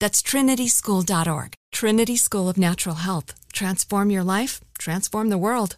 [0.00, 1.54] That's trinityschool.org.
[1.72, 3.34] Trinity School of Natural Health.
[3.52, 5.76] Transform your life, transform the world.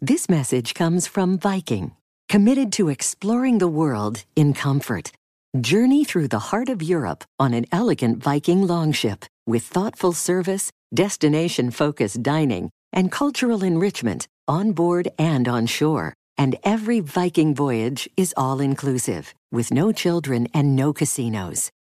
[0.00, 1.92] This message comes from Viking,
[2.28, 5.12] committed to exploring the world in comfort.
[5.60, 11.70] Journey through the heart of Europe on an elegant Viking longship with thoughtful service, destination
[11.70, 16.12] focused dining, and cultural enrichment on board and on shore.
[16.36, 21.70] And every Viking voyage is all inclusive, with no children and no casinos.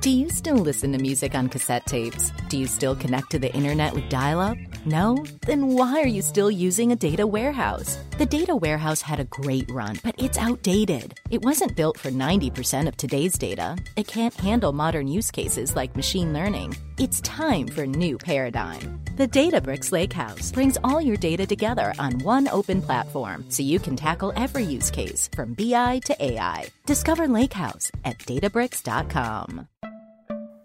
[0.00, 2.30] Do you still listen to music on cassette tapes?
[2.48, 4.56] Do you still connect to the internet with dial up?
[4.86, 5.24] No?
[5.40, 7.98] Then why are you still using a data warehouse?
[8.16, 11.18] The data warehouse had a great run, but it's outdated.
[11.30, 13.76] It wasn't built for 90% of today's data.
[13.96, 16.76] It can't handle modern use cases like machine learning.
[16.98, 19.00] It's time for a new paradigm.
[19.16, 23.96] The Databricks Lakehouse brings all your data together on one open platform so you can
[23.96, 26.68] tackle every use case from BI to AI.
[26.86, 29.66] Discover Lakehouse at databricks.com.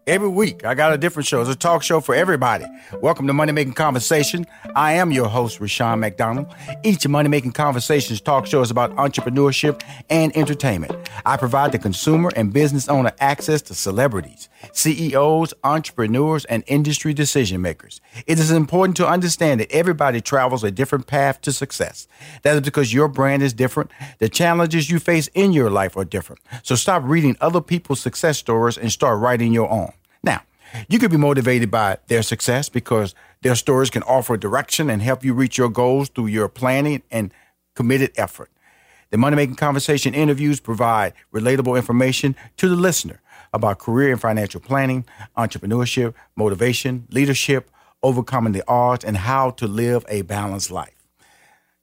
[0.06, 1.40] Every week, I got a different show.
[1.40, 2.66] It's a talk show for everybody.
[3.02, 4.46] Welcome to Money Making Conversation.
[4.76, 6.54] I am your host, Rushion McDonald.
[6.84, 10.94] Each Money Making Conversations talk show is about entrepreneurship and entertainment.
[11.26, 17.62] I provide the consumer and business owner access to celebrities, CEOs, entrepreneurs, and industry decision
[17.62, 18.02] makers.
[18.26, 22.08] It is important to understand that everybody travels a different path to success.
[22.44, 23.92] That is because your brand is different.
[24.20, 26.42] The challenges you face in your life are different.
[26.64, 29.92] So stop reading other people's success stories and start writing your own.
[30.24, 30.42] Now,
[30.88, 35.24] you could be motivated by their success because their stories can offer direction and help
[35.24, 37.34] you reach your goals through your planning and
[37.76, 38.50] committed effort.
[39.12, 43.22] The Money Making Conversation interviews provide relatable information to the listener
[43.54, 45.06] about career and financial planning,
[45.38, 47.70] entrepreneurship, motivation, leadership,
[48.02, 50.96] overcoming the odds, and how to live a balanced life.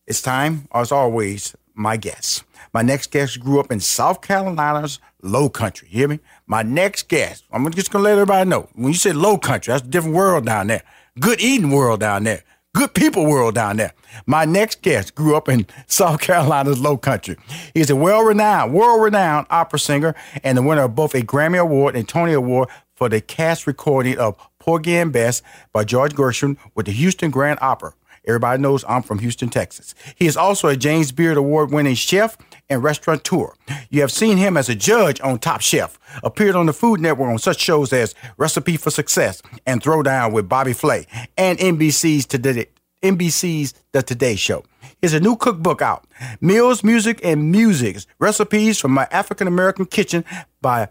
[0.06, 2.44] It's time, as always, my guest.
[2.74, 5.88] My next guest grew up in South Carolina's low country.
[5.90, 6.20] You hear me?
[6.46, 8.68] My next guest, I'm just gonna let everybody know.
[8.74, 10.82] When you say low country, that's a different world down there.
[11.18, 12.42] Good eating world down there.
[12.72, 13.92] Good people world down there.
[14.26, 17.36] My next guest grew up in South Carolina's low country.
[17.74, 20.14] He's a well-renowned, world-renowned opera singer
[20.44, 24.18] and the winner of both a Grammy Award and Tony Award for the cast recording
[24.18, 27.92] of Porgy and Bess by George Gershwin with the Houston Grand Opera.
[28.30, 29.92] Everybody knows I'm from Houston, Texas.
[30.14, 32.38] He is also a James Beard Award winning chef
[32.68, 33.52] and restaurateur.
[33.90, 37.28] You have seen him as a judge on Top Chef, appeared on the Food Network
[37.28, 42.66] on such shows as Recipe for Success and Throwdown with Bobby Flay, and NBC's Today,
[43.02, 44.64] NBC's The Today Show.
[45.00, 46.06] There's a new cookbook out,
[46.40, 50.24] Meals, Music, and Muses Recipes from My African American Kitchen
[50.62, 50.88] by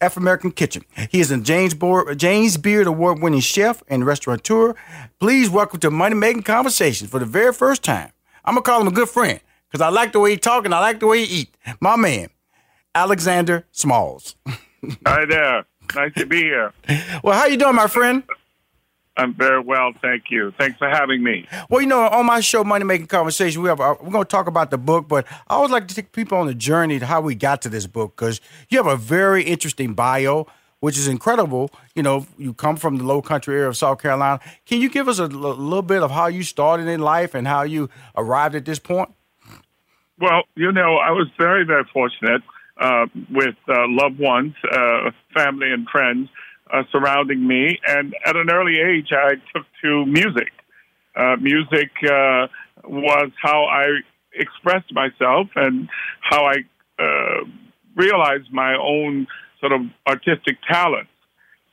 [0.00, 0.84] Afro American Kitchen.
[1.10, 4.74] He is a James, Board, James Beard Award winning chef and restaurateur.
[5.18, 8.12] Please welcome to Money Making Conversations for the very first time.
[8.44, 10.64] I'm going to call him a good friend because I like the way he talk
[10.64, 11.56] and I like the way he eat.
[11.80, 12.28] My man,
[12.94, 14.36] Alexander Smalls.
[15.06, 15.64] Hi there.
[15.96, 16.72] Nice to be here.
[17.24, 18.22] Well, how you doing, my friend?
[19.18, 20.52] I'm very well, thank you.
[20.58, 21.46] Thanks for having me.
[21.68, 24.28] Well, you know, on my show, Money Making Conversation, we have uh, we're going to
[24.28, 27.06] talk about the book, but I always like to take people on the journey to
[27.06, 30.46] how we got to this book because you have a very interesting bio,
[30.78, 31.72] which is incredible.
[31.96, 34.38] You know, you come from the Low Country area of South Carolina.
[34.66, 37.48] Can you give us a l- little bit of how you started in life and
[37.48, 39.10] how you arrived at this point?
[40.20, 42.42] Well, you know, I was very, very fortunate
[42.80, 46.28] uh, with uh, loved ones, uh, family, and friends
[46.72, 47.78] uh, surrounding me.
[47.86, 50.52] And at an early age, I took to music.
[51.16, 52.46] Uh, music uh,
[52.84, 53.86] was how I
[54.34, 55.88] expressed myself and
[56.20, 56.56] how I
[56.98, 57.44] uh,
[57.96, 59.26] realized my own
[59.60, 61.10] sort of artistic talents.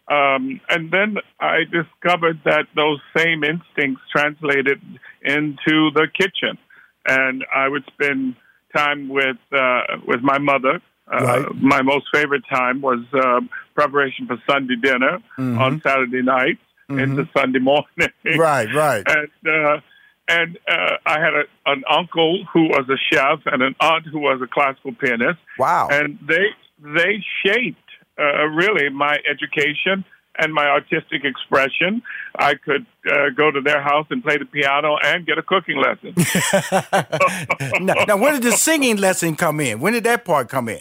[0.08, 4.80] Um, and then I discovered that those same instincts translated
[5.24, 6.60] into the kitchen,
[7.08, 8.36] and I would spend
[8.76, 10.80] time with uh, with my mother.
[11.12, 11.46] Uh, Right.
[11.62, 13.42] My most favorite time was uh,
[13.76, 15.60] preparation for Sunday dinner Mhm.
[15.60, 16.58] on Saturday night
[16.90, 17.02] Mhm.
[17.04, 18.10] into Sunday morning.
[18.38, 19.04] Right, right.
[19.16, 19.80] And uh,
[20.28, 24.18] and uh, I had a, an uncle who was a chef and an aunt who
[24.20, 25.40] was a classical pianist.
[25.60, 25.90] Wow.
[25.92, 26.46] And they
[26.80, 27.78] they shaped
[28.20, 30.04] uh, really my education
[30.40, 32.02] and my artistic expression.
[32.38, 35.78] I could uh, go to their house and play the piano and get a cooking
[35.78, 36.14] lesson.
[37.82, 39.80] now, now, when did the singing lesson come in?
[39.80, 40.80] When did that part come in?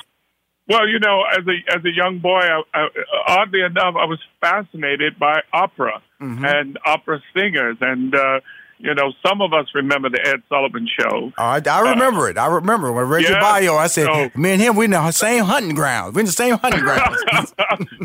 [0.68, 2.88] Well, you know, as a as a young boy, I, I,
[3.28, 6.44] oddly enough, I was fascinated by opera Mm-hmm.
[6.44, 8.40] and opera singers, and uh,
[8.78, 11.32] you know, some of us remember the Ed Sullivan Show.
[11.36, 12.38] Oh, I, I remember it.
[12.38, 13.76] I remember when I read your bio.
[13.76, 16.14] I said, so- "Me and him, we're in the same hunting grounds.
[16.14, 17.22] We're in the same hunting grounds."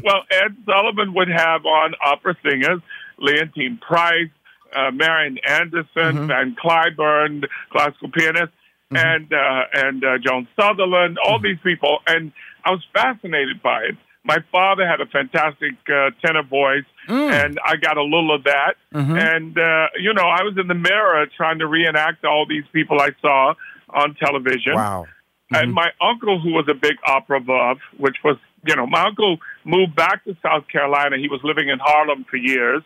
[0.04, 2.82] well, Ed Sullivan would have on opera singers
[3.22, 4.30] Leontyne Price,
[4.76, 6.28] uh, Marian Anderson, Mm-hmm.
[6.28, 8.52] Van Cliburn, classical pianist,
[8.92, 11.44] and uh, and uh, Joan Sutherland, all Mm-hmm.
[11.46, 12.34] these people, and
[12.66, 13.98] I was fascinated by it.
[14.24, 17.32] My father had a fantastic uh, tenor voice, Mm.
[17.32, 18.76] and I got a little of that.
[18.94, 19.16] Mm-hmm.
[19.18, 23.00] And uh, you know, I was in the mirror trying to reenact all these people
[23.00, 23.56] I saw
[23.90, 24.76] on television.
[24.76, 25.06] wow.
[25.52, 29.40] And my uncle, who was a big opera buff, which was, you know, my uncle
[29.64, 31.18] moved back to South Carolina.
[31.18, 32.84] He was living in Harlem for years.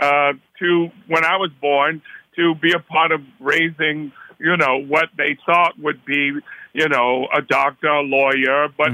[0.00, 2.00] Uh, to when I was born,
[2.36, 6.32] to be a part of raising, you know, what they thought would be,
[6.72, 8.92] you know, a doctor, a lawyer, but.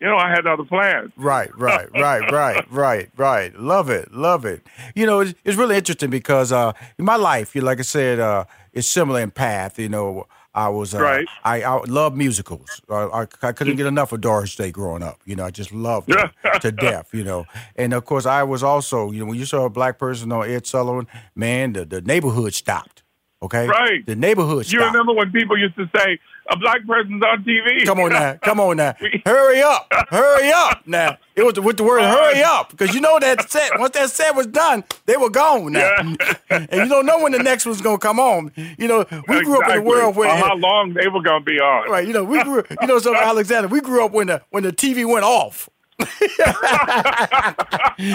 [0.00, 1.12] You know, I had other plans.
[1.16, 3.54] Right, right, right, right, right, right.
[3.58, 4.66] Love it, love it.
[4.94, 8.18] You know, it's, it's really interesting because uh, in my life, you like I said,
[8.18, 9.78] uh, it's similar in path.
[9.78, 11.26] You know, I was uh, Right.
[11.44, 12.80] I, I love musicals.
[12.88, 15.20] Uh, I, I couldn't get enough of Doris Day growing up.
[15.26, 17.10] You know, I just loved her to death.
[17.12, 17.44] You know,
[17.76, 20.48] and of course, I was also you know when you saw a black person on
[20.48, 23.02] Ed Sullivan, man, the, the neighborhood stopped.
[23.42, 24.04] Okay, Right.
[24.04, 26.18] The neighborhood You remember when people used to say,
[26.50, 27.84] a black person's on TV?
[27.86, 28.94] Come on now, come on now,
[29.24, 31.16] hurry up, hurry up now.
[31.36, 33.78] It was with the word "hurry up" because you know that set.
[33.78, 35.90] Once that set was done, they were gone now,
[36.50, 38.52] and you don't know when the next one's gonna come on.
[38.56, 41.40] You know, we grew up in a world where, Or how long they were going
[41.42, 41.90] to be on.
[41.90, 42.06] right?
[42.06, 42.62] You know, we grew.
[42.82, 45.70] You know, so Alexander, we grew up when the when the TV went off.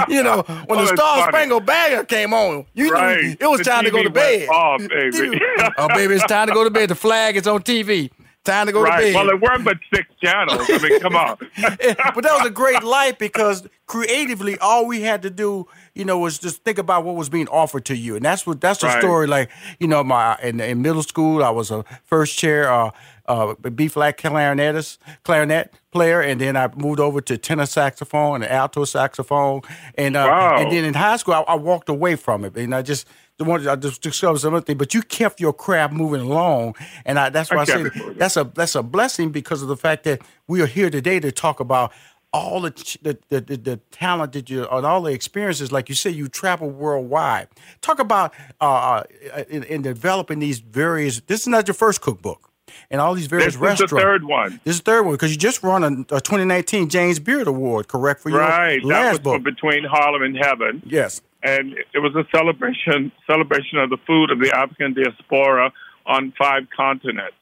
[0.08, 1.28] you know, when Oh, the Star.
[1.30, 3.24] Spangled Banner came on, you Right.
[3.24, 4.48] knew it was The time to go to bed.
[4.50, 5.40] off, baby.
[5.78, 6.90] oh, baby, it's time to go to bed.
[6.90, 8.12] The flag is on TV.
[8.46, 9.02] Time to go to Right.
[9.06, 9.16] bed.
[9.16, 10.70] Well, there weren't but six channels.
[10.72, 11.36] I mean, come on.
[11.58, 16.20] but that was a great life because creatively, all we had to do, you know,
[16.20, 18.88] was just think about what was being offered to you, and that's what that's the
[18.88, 19.02] Right.
[19.02, 19.28] story.
[19.28, 19.50] Like,
[19.80, 22.92] you know, my in, in middle school, I was a first chair uh,
[23.28, 28.52] uh, B flat clarinetist, clarinet player, and then I moved over to tenor saxophone and
[28.52, 29.62] alto saxophone,
[29.98, 30.58] and uh, Wow.
[30.62, 33.08] and then in high school, I, I walked away from it, and I just.
[33.44, 36.76] Wanted I just discovered some other thing, but you kept your craft moving along,
[37.06, 38.18] and I, that's why I I, say kept it moving.
[38.18, 41.32] that's a that's a blessing because of the fact that we are here today to
[41.32, 41.92] talk about
[42.32, 45.72] all the the, the, the, the talent that you and all the experiences.
[45.72, 47.48] Like you said, you travel worldwide.
[47.82, 51.22] Talk about uh, uh, in, in developing these various.
[51.22, 52.50] This is not your first cookbook,
[52.90, 53.82] and all these various restaurants.
[53.82, 54.60] This is the third one.
[54.64, 57.88] This is the third one because you just won a, a 2019 James Beard Award,
[57.88, 58.22] correct?
[58.22, 58.82] For your Right.
[58.82, 59.44] That last was book.
[59.44, 60.82] Between Harlem and Heaven.
[60.86, 61.22] yes.
[61.46, 65.72] And it was a celebration celebration of the food of the African diaspora
[66.06, 67.36] on five continents.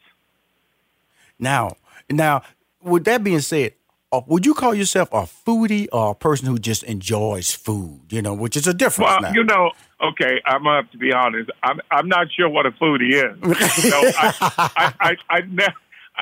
[1.39, 1.75] Now,
[2.09, 2.41] now,
[2.81, 3.73] with that being said,
[4.11, 8.01] uh, would you call yourself a foodie or a person who just enjoys food?
[8.09, 9.31] You know, which is a difference Well, now.
[9.33, 9.71] you know,
[10.03, 11.49] okay, I'm gonna have to be honest.
[11.63, 13.83] I'm I'm not sure what a foodie is.
[13.83, 14.33] you know, I,
[14.77, 15.73] I, I, I ne-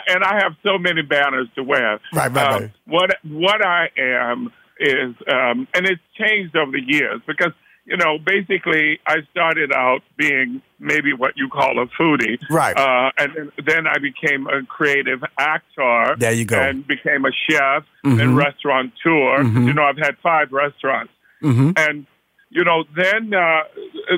[0.08, 2.00] and I have so many banners to wear.
[2.14, 2.72] Right, right, Um, right.
[2.86, 7.52] What what I am is, um, and it's changed over the years because
[7.86, 12.78] you know, basically, I started out being maybe what you call a foodie, right?
[12.78, 16.16] Uh, and then I became a creative actor.
[16.18, 16.60] There you go.
[16.60, 18.22] And became a chef Mhm.
[18.22, 19.44] and restaurateur.
[19.44, 19.66] Mhm.
[19.68, 21.12] You know, I've had five restaurants,
[21.42, 21.74] Mhm.
[21.78, 22.06] and
[22.50, 23.64] you know, then uh,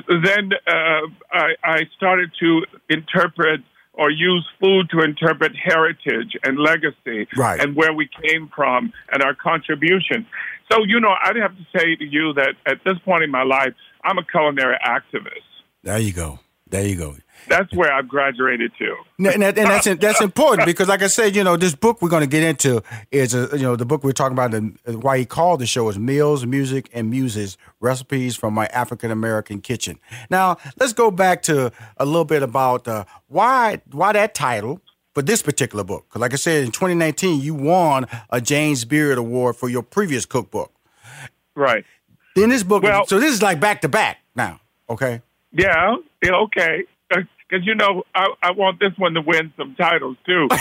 [0.08, 1.00] then uh,
[1.32, 3.60] I, I started to interpret
[3.92, 7.60] or use food to interpret heritage and legacy Right.
[7.60, 10.26] and where we came from and our contribution.
[10.70, 13.42] So, you know, I'd have to say to you that at this point in my
[13.42, 15.42] life, I'm a culinary activist.
[15.82, 16.40] There you go.
[16.68, 17.16] There you go.
[17.48, 18.96] That's where I've graduated to.
[19.18, 22.00] And, and, that- and that's that's important because, like I said, you know, this book
[22.00, 24.78] we're going to get into is a, you know the book we're talking about and
[25.02, 29.60] why he called the show is Meals, Music, and Muses: Recipes from My African American
[29.60, 29.98] Kitchen.
[30.30, 34.80] Now let's go back to a little bit about uh, why why that title
[35.14, 36.06] for this particular book.
[36.08, 40.26] Because, like I said, in 2019 you won a James Beard Award for your previous
[40.26, 40.72] cookbook.
[41.54, 41.84] Right.
[42.34, 44.60] Then this book, Well- so this is like back to back now.
[44.90, 45.22] Okay.
[45.52, 46.84] Yeah, yeah okay.
[47.14, 50.48] Uh, because, you know, I, I want this one to win some titles, too.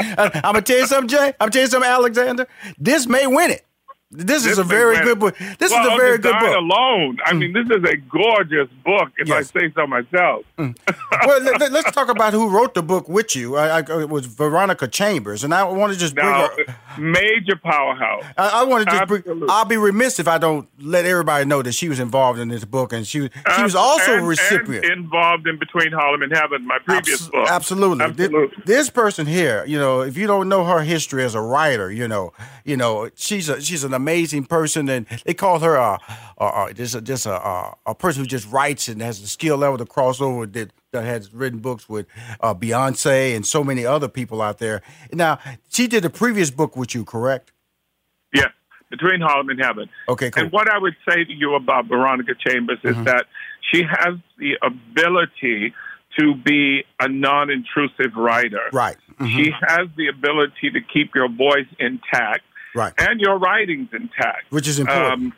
[0.00, 1.26] Uh, I'm gonna tell you something, Jay.
[1.26, 2.46] I'm gonna tell you something, Alexander.
[2.78, 3.66] This may win it.
[4.10, 5.36] This, is a very win good book.
[5.58, 6.48] This well, is a very good book.
[6.48, 6.56] Mm.
[6.56, 7.18] alone.
[7.26, 9.52] I mean, this is a gorgeous book, if Yes.
[9.54, 10.46] I say so myself.
[10.56, 13.56] well, let, us talk about who wrote the book with you.
[13.56, 16.98] I, I, it was Veronica Chambers, and I want to just bring Now, her.
[16.98, 18.24] major powerhouse.
[18.38, 19.44] I, I want to just bring.
[19.50, 22.64] I'll be remiss if I don't let everybody know that she was involved in this
[22.64, 24.86] book, and she she was also and, a recipient.
[24.86, 27.48] Involved in Between Harlem and Heaven, my previous Abs- book.
[27.50, 28.04] Absolutely.
[28.06, 28.62] Absolutely.
[28.64, 32.08] This, person here, you know, if you don't know her history as a writer, you
[32.08, 32.32] know,
[32.64, 35.98] you know, she's a she's an amazing person, and they call her a,
[36.38, 39.26] a, a just a, just a, a a person who just writes and has the
[39.28, 42.06] skill level to cross over that that has written books with
[42.40, 44.80] uh, Beyonce and so many other people out there.
[45.12, 45.38] Now,
[45.68, 47.52] she did a previous book with you, correct?
[48.32, 48.48] Yes,
[48.90, 49.90] Between Harlem and Heaven.
[50.08, 50.44] Okay, cool.
[50.44, 53.00] And what I would say to you about Veronica Chambers Mm-hmm.
[53.00, 53.26] is that
[53.70, 55.74] she has the ability
[56.18, 58.62] to be a non intrusive writer.
[58.72, 58.96] Right.
[59.20, 59.28] Mhm.
[59.36, 62.44] She has the ability to keep your voice intact
[62.74, 62.92] Right.
[62.98, 64.50] and your writings intact.
[64.50, 65.12] Which is important.
[65.12, 65.32] Um,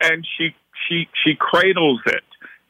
[0.00, 0.54] and she
[0.88, 2.24] she she cradles it,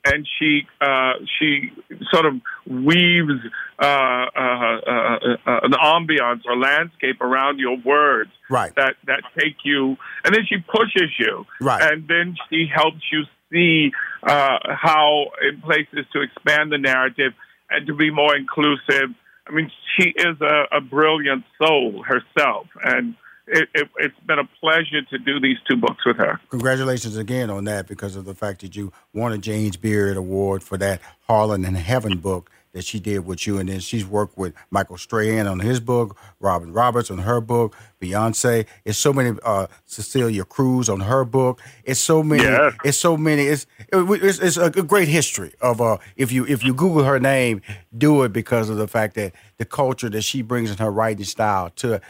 [0.05, 1.73] and she uh, she
[2.13, 2.35] sort of
[2.67, 3.33] weaves
[3.79, 8.75] uh, uh, uh, uh, an ambiance or landscape around your words Right.
[8.77, 11.83] that that take you, and then she pushes you, Right.
[11.93, 17.33] and then she helps you see uh, how in places to expand the narrative
[17.71, 19.11] and to be more inclusive.
[19.47, 23.15] I mean, she is a, a brilliant soul herself, and
[23.47, 26.41] it, it, it's been a pleasure to do these two books with her.
[26.51, 30.63] Congratulations again on that because of the fact that you won a James Beard Award
[30.63, 33.59] for that Harlem and Heaven book that she did with you.
[33.59, 37.75] And then she's worked with Michael Strahan on his book, Robin Roberts on her book,
[38.01, 38.67] Beyonce.
[38.85, 41.63] It's so many, uh, Cecilia Cruz on her book.
[41.85, 42.43] It's so many.
[42.43, 42.75] Yes.
[42.85, 43.45] It's so many.
[43.45, 47.63] It's, it's, it's a great history of, uh, if you, if you Google her name,
[47.97, 51.25] do it because of the fact that the culture that she brings in her writing
[51.25, 52.01] style to,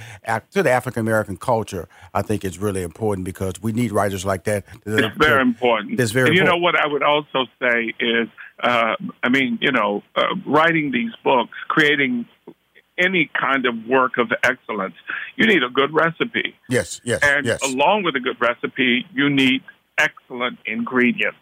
[0.50, 4.44] to the African American culture, I think is really important because we need writers like
[4.44, 4.64] that.
[4.86, 6.00] It's very important.
[6.00, 8.28] It's very and you know what I would also say is,
[8.62, 12.26] uh, I mean, you know, uh, writing these books, creating
[12.96, 14.94] any kind of work of excellence,
[15.36, 16.54] you need a good recipe.
[16.68, 17.60] Yes, yes, And yes.
[17.62, 19.62] along with a good recipe, you need
[19.98, 21.38] excellent ingredients.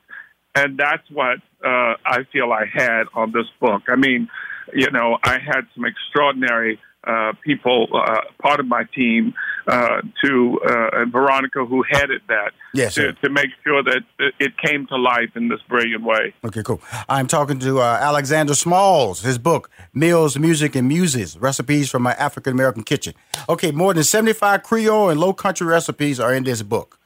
[0.54, 3.82] And that's what uh, I feel I had on this book.
[3.88, 4.28] I mean,
[4.74, 9.34] you know, I had some extraordinary uh, people, uh, part of my team,
[9.66, 14.02] uh, to uh, Veronica, who headed that, Yes, to, to make sure that
[14.38, 16.34] it came to life in this brilliant way.
[16.44, 16.80] Okay, cool.
[17.08, 22.12] I'm talking to uh, Alexander Smalls, his book, Meals, Music, and Muses Recipes from My
[22.14, 23.14] African American Kitchen.
[23.48, 26.98] Okay, more than 75 Creole and Low Country recipes are in this book.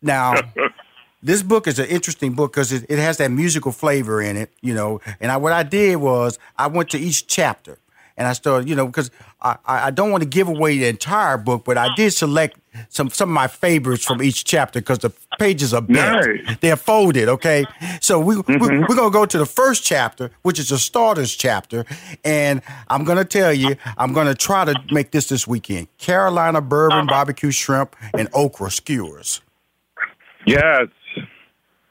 [0.00, 0.34] Now,
[1.22, 4.52] this book is an interesting book because it, it has that musical flavor in it,
[4.60, 5.00] you know.
[5.20, 7.78] And I, what I did was I went to each chapter
[8.18, 9.10] and I started, you know, because
[9.40, 12.58] I, I I don't want to give away the entire book, but I did select
[12.88, 16.56] some some of my favorites from each chapter because the pages are bent, Nice.
[16.60, 17.28] they're folded.
[17.28, 17.64] Okay,
[18.00, 18.80] so we, we mm-hmm.
[18.88, 21.86] we're gonna go to the first chapter, which is a starters chapter,
[22.24, 26.98] and I'm gonna tell you, I'm gonna try to make this this weekend: Carolina bourbon
[26.98, 27.06] uh-huh.
[27.08, 29.40] barbecue shrimp and okra skewers.
[30.44, 30.88] Yes.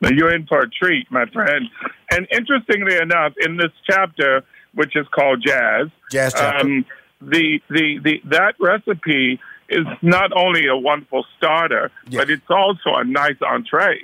[0.02, 1.66] You're in for a treat, my friend.
[2.12, 4.44] And interestingly enough, in this chapter,
[4.78, 6.86] which is called Jazz, Jazz um,
[7.20, 12.22] the, the, the, that recipe is not only a wonderful starter, Yes.
[12.22, 14.00] but it's also a nice entree.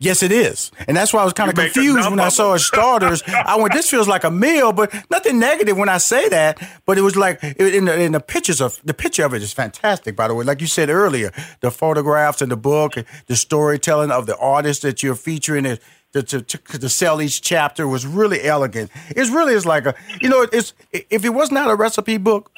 [0.00, 0.72] Yes, it is.
[0.88, 3.22] And that's why I was kind of You make a confused when I saw starters.
[3.28, 6.58] I went, this feels like a meal, but nothing negative when I say that.
[6.84, 9.52] But it was like in the, in the pictures of the picture of it is
[9.52, 10.16] fantastic.
[10.16, 12.94] By the way, like you said earlier, the photographs in the book,
[13.26, 15.64] the storytelling of the artist that you're featuring.
[15.64, 15.80] It,
[16.22, 18.90] to, to, to, sell each chapter was really elegant.
[19.10, 22.52] It's really is like a, you know, it's if it was not a recipe book,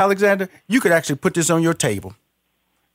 [0.00, 2.14] Alexander, you could actually put this on your table.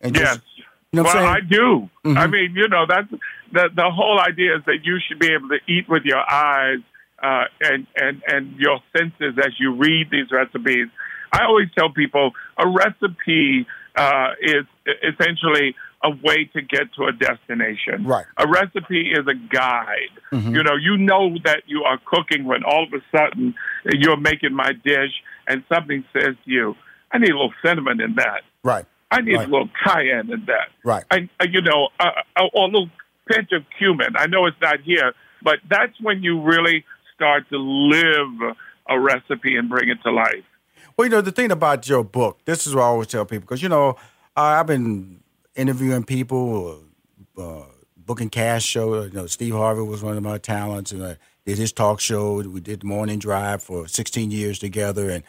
[0.01, 0.39] And Yes.
[0.57, 0.63] you
[0.97, 1.89] know what well, I do.
[2.05, 2.17] Mhm.
[2.17, 3.09] I mean, you know, that's
[3.51, 6.79] the the whole idea is that you should be able to eat with your eyes
[7.21, 10.87] uh, and and and your senses as you read these recipes.
[11.31, 13.65] I always tell people a recipe
[13.95, 14.65] uh, is
[15.03, 18.03] essentially a way to get to a destination.
[18.05, 18.25] Right.
[18.37, 20.11] A recipe is a guide.
[20.33, 20.53] Mhm.
[20.55, 24.53] You know, you know that you are cooking when all of a sudden you're making
[24.53, 25.11] my dish
[25.47, 26.75] and something says to you,
[27.11, 28.85] "I need a little cinnamon in that." Right.
[29.11, 29.47] I need Right.
[29.47, 30.69] a little cayenne in that.
[30.83, 31.03] Right.
[31.11, 32.89] I, I you know, uh, uh, or a little
[33.31, 34.15] pinch of cumin.
[34.17, 36.83] I know it's not here, but that's when you really
[37.15, 38.55] start to live
[38.89, 40.43] a recipe and bring it to life.
[40.97, 43.41] Well, you know, the thing about your book, this is what I always tell people,
[43.41, 43.95] because, you know,
[44.35, 45.21] I- I've been
[45.55, 46.83] interviewing people,
[47.37, 47.63] uh,
[47.97, 49.03] booking cash show.
[49.03, 52.35] You know, Steve Harvey was one of my talents, and I did his talk show.
[52.41, 55.09] We did morning drive for 16 years together.
[55.09, 55.23] And,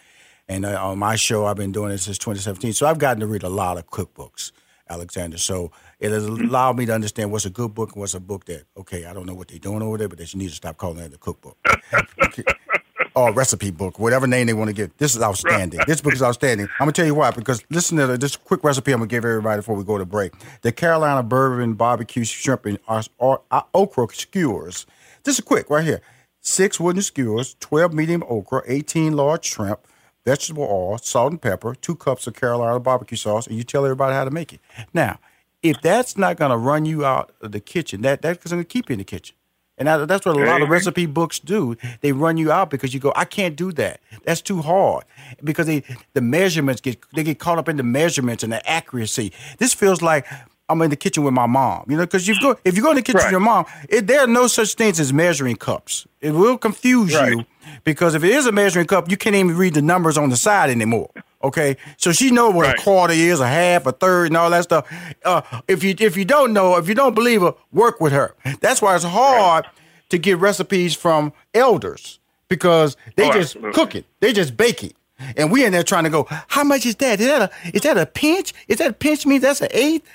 [0.48, 2.72] and uh, on my show, I've been doing it since 2017.
[2.74, 4.52] So I've gotten to read a lot of cookbooks,
[4.90, 5.38] Alexander.
[5.38, 8.44] So it has allowed me to understand what's a good book and what's a book
[8.46, 10.76] that, okay, I don't know what they're doing over there, but they need to stop
[10.76, 11.56] calling it a cookbook.
[13.14, 14.96] or recipe book, whatever name they want to give.
[14.98, 15.80] This is outstanding.
[15.86, 16.66] This book is outstanding.
[16.78, 17.30] I'm gonna tell you why.
[17.30, 18.92] Because listen to this quick recipe.
[18.92, 20.32] I'm gonna give everybody before we go to break.
[20.62, 24.86] The Carolina bourbon barbecue shrimp and or, or, uh, okra skewers.
[25.22, 26.00] This is quick right here.
[26.40, 29.80] Six wooden skewers, 12 medium okra, 18 large shrimp,
[30.26, 34.14] vegetable oil, salt and pepper, two cups of Carolina barbecue sauce, and you tell everybody
[34.14, 34.60] how to make it.
[34.92, 35.18] Now,
[35.62, 38.94] if that's not gonna run you out of the kitchen, that that's gonna keep you
[38.94, 39.36] in the kitchen.
[39.76, 41.76] And that, that's what a lot of recipe books do.
[42.00, 44.00] They run you out because you go, I can't do that.
[44.24, 45.04] That's too hard.
[45.42, 49.32] Because they the measurements get they get caught up in the measurements and the accuracy.
[49.58, 50.26] This feels like
[50.68, 51.86] I'm in the kitchen with my mom.
[51.88, 54.06] You know, because you go if you go in the kitchen with your mom, it,
[54.06, 56.06] there are no such things as measuring cups.
[56.20, 57.32] It will confuse Right.
[57.32, 57.44] you
[57.82, 60.36] because if it is a measuring cup, you can't even read the numbers on the
[60.36, 61.10] side anymore.
[61.44, 62.78] Okay, so she know what Right.
[62.78, 64.90] a quarter is, a half, a third, and all that stuff.
[65.24, 68.34] Uh, if you if you don't know, if you don't believe her, work with her.
[68.60, 69.66] That's why it's hard
[70.08, 73.72] to get recipes from elders because they Oh, just absolutely.
[73.72, 74.94] cook it, they just bake it,
[75.36, 76.26] and we in there trying to go.
[76.48, 77.20] How much is that?
[77.20, 78.54] Is that a is that a pinch?
[78.68, 80.06] Is that a pinch means that's an eighth?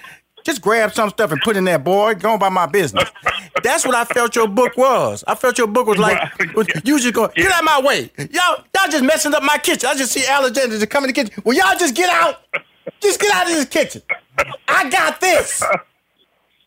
[0.44, 2.16] Just grab some stuff and put in there, boy.
[2.16, 3.10] Go about my business.
[3.64, 5.24] That's what I felt your book was.
[5.28, 6.18] I felt your book was like
[6.56, 8.12] was, you just go get out of my way.
[8.18, 9.90] Y'all, y'all just messing up my kitchen.
[9.90, 11.42] I just see Alexander just come in the kitchen.
[11.46, 12.42] Well, y'all just get out.
[13.02, 14.02] Just get out of this kitchen.
[14.68, 15.64] I got this.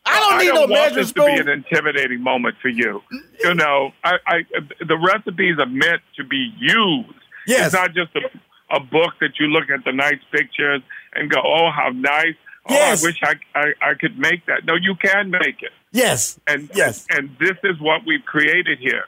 [0.05, 2.67] I don't need I no don't want measuring this to be an intimidating moment for
[2.67, 3.01] you.
[3.43, 4.43] You know, I, I
[4.85, 7.09] the recipes are meant to be used.
[7.47, 7.67] Yes.
[7.67, 10.81] It's not just a, a book that you look at the nice pictures
[11.13, 12.35] and go, "Oh, how nice!
[12.69, 13.03] Oh, Yes.
[13.03, 15.71] I wish I, I I could make that." No, you can make it.
[15.91, 16.39] Yes.
[16.47, 17.05] And Yes.
[17.09, 19.05] and this is what we've created here.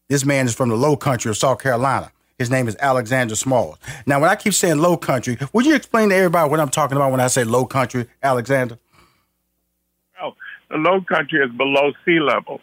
[0.07, 2.11] This man is from the low country of South Carolina.
[2.37, 3.77] His name is Alexander Smalls.
[4.05, 6.95] Now, when I keep saying low country, would you explain to everybody what I'm talking
[6.95, 8.79] about when I say low country, Alexander?
[10.73, 12.61] Low country is below sea level.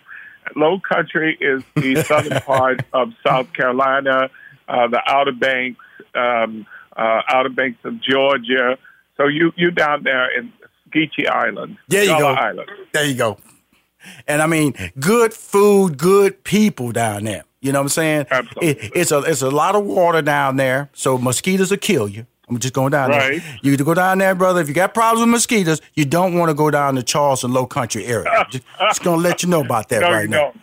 [0.57, 4.31] Low country is the southern part of South Carolina,
[4.69, 8.79] uh, the Outer Banks, um, uh, Outer Banks of Georgia.
[9.17, 10.53] So you you down there in
[10.91, 12.29] Geechee Island, there you go.
[12.29, 12.69] Island.
[12.93, 13.39] There you go.
[14.27, 17.45] And I mean, good food, good people down there.
[17.61, 18.27] You know what I'm saying?
[18.31, 18.69] Absolutely.
[18.69, 22.27] It, it's a it's a lot of water down there, so mosquitoes will kill you.
[22.51, 23.41] I'm just going down right.
[23.41, 23.59] there.
[23.63, 24.61] You to go down there, brother.
[24.61, 27.67] If you got problems with mosquitoes, you don't want to go down to Charleston Low
[27.67, 28.47] Country area.
[28.51, 30.39] just, just gonna let you know about that no, right now.
[30.39, 30.61] Don't.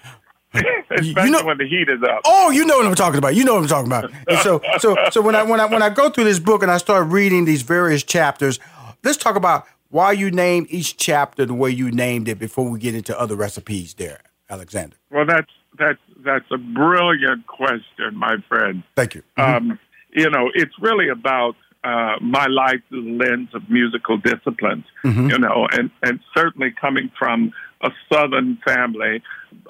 [0.91, 2.21] Especially you know, when the heat is up.
[2.25, 3.35] Oh, you know what I'm talking about.
[3.35, 4.11] You know what I'm talking about.
[4.27, 6.71] And so, so, so when I when I when I go through this book and
[6.71, 8.59] I start reading these various chapters,
[9.03, 12.79] let's talk about why you named each chapter the way you named it before we
[12.79, 13.93] get into other recipes.
[13.93, 14.95] There, Alexander.
[15.11, 18.83] Well, that's that's that's a brilliant question, my friend.
[18.95, 19.23] Thank you.
[19.37, 19.69] Mm-hmm.
[19.71, 19.79] Um,
[20.11, 21.55] you know, it's really about
[21.87, 24.83] uh, my life through the lens of musical disciplines.
[25.05, 25.29] Mm-hmm.
[25.29, 29.21] You know, and and certainly coming from a Southern family.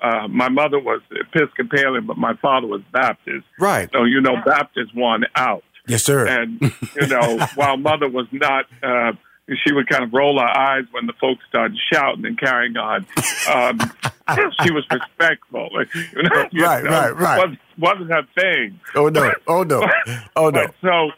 [0.02, 3.46] Uh, my mother was Episcopalian, but my father was Baptist.
[3.60, 3.90] Right.
[3.94, 5.64] So you know, Baptist won out.
[5.88, 6.28] Yes, sir.
[6.28, 6.62] And
[6.96, 8.66] you know, while mother was not.
[8.82, 9.14] Uh,
[9.64, 13.06] she would kind of roll her eyes when the folks started shouting and carrying on.
[13.50, 13.80] Um,
[14.62, 15.70] she was respectful.
[16.14, 17.38] You know, right, you know, right, right.
[17.38, 18.80] Wasn't, wasn't her thing.
[18.94, 19.32] Oh no!
[19.48, 19.88] Oh no!
[20.36, 20.66] Oh no!
[20.66, 21.12] But so,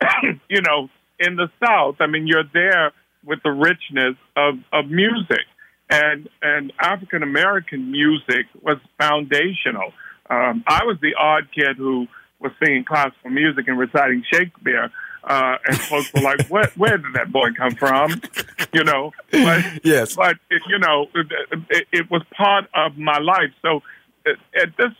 [0.48, 2.92] you know, in the South, I mean, you're there
[3.24, 5.44] with the richness of, of music,
[5.90, 9.92] and and African American music was foundational.
[10.30, 12.06] Um, I was the odd kid who
[12.38, 14.90] was singing classical music and reciting Shakespeare.
[15.22, 18.22] Uh, and folks were like, "Where, where did that boy come from?"
[18.72, 19.12] You know.
[19.30, 20.14] But, yes.
[20.14, 21.08] But it, you know,
[21.70, 23.50] it, it was part of my life.
[23.60, 23.82] So
[24.26, 24.92] at this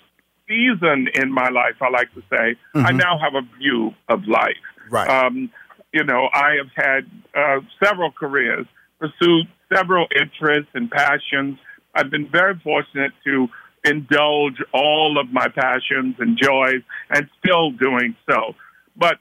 [0.48, 2.86] season in my life, I like to say, mm-hmm.
[2.86, 4.56] I now have a view of life.
[4.90, 5.08] Right.
[5.08, 5.50] Um,
[5.92, 8.66] you know, I have had uh, several careers,
[8.98, 11.58] pursued several interests and passions.
[11.94, 13.48] I've been very fortunate to
[13.84, 18.54] indulge all of my passions and joys and still doing so.
[18.96, 19.18] But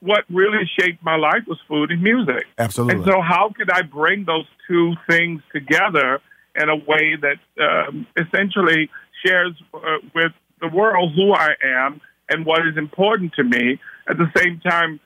[0.00, 2.44] what really shaped my life was food and music.
[2.58, 2.96] Absolutely.
[2.96, 6.20] And so, how could I bring those two things together
[6.54, 8.90] in a way that um, essentially
[9.24, 9.78] shares uh,
[10.14, 13.80] with the world who I am and what is important to me?
[14.08, 15.00] At the same time,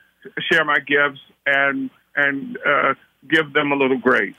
[0.51, 2.93] share my gifts and and uh,
[3.29, 4.35] give them a little grace.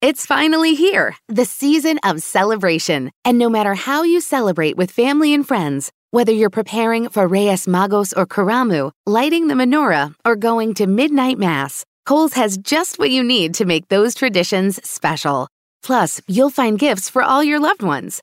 [0.00, 3.10] It's finally here, the season of celebration.
[3.24, 7.66] And no matter how you celebrate with family and friends, whether you're preparing for Reyes
[7.66, 13.10] Magos or Karamu, lighting the menorah, or going to midnight mass, Kohl's has just what
[13.10, 15.48] you need to make those traditions special.
[15.82, 18.22] Plus, you'll find gifts for all your loved ones.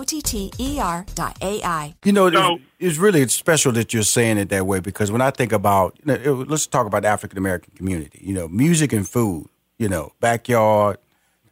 [0.00, 1.94] O-T-T-E-R dot A-I.
[2.04, 5.30] You know, it's, it's, really special that you're saying it that way because when I
[5.30, 8.18] think about, you know, let's talk about the African American community.
[8.22, 9.48] You know, music and food.
[9.78, 10.96] You know, backyard.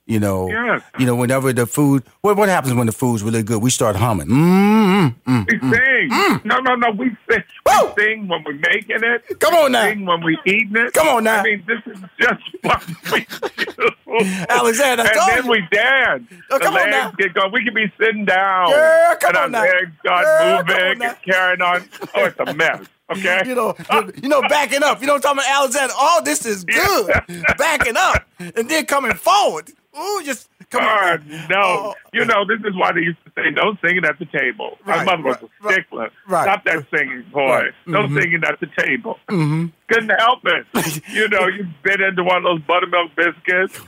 [0.09, 0.81] You know, yes.
[0.99, 3.61] you know, whenever the food, what what happens when the food's really good?
[3.61, 4.29] We start humming.
[4.29, 6.11] Mm, mm, we mm, sing.
[6.11, 6.45] Mm.
[6.47, 6.91] No, no, no.
[6.93, 7.45] We sing.
[7.67, 9.39] We sing when we're making it.
[9.39, 9.85] Come on we now.
[9.85, 10.95] Sing when we're eating it.
[10.95, 11.41] Come on now.
[11.41, 13.27] I mean, this is just what we
[13.67, 14.47] do.
[14.49, 15.51] Alexander, and then you.
[15.51, 16.25] we dance.
[16.51, 17.11] Oh, the come on legs now.
[17.19, 17.53] get going.
[17.53, 18.71] We can be sitting down.
[18.71, 19.73] Girl, come and on our now.
[19.73, 21.85] legs start Girl, moving and carrying on.
[22.15, 22.87] Oh, it's a mess.
[23.11, 23.43] Okay.
[23.47, 23.75] You know,
[24.23, 25.01] you, know, backing up.
[25.03, 25.95] You know what I'm talking about, Alexander?
[25.97, 27.11] Oh, this is good.
[27.59, 29.73] backing up and then coming forward.
[29.99, 31.27] Ooh, just come on.
[31.51, 34.79] no, you know this is why they used to say no singing at the table.
[34.87, 36.11] Right, My mother was right, a stickler.
[36.29, 36.45] right.
[36.45, 37.49] Stop that singing, boy.
[37.49, 38.21] Right, No mhm.
[38.23, 39.19] singing at the table.
[39.29, 39.67] Mm-hmm.
[39.91, 41.03] Couldn't help it.
[41.09, 43.81] you know, you bit into one of those buttermilk biscuits,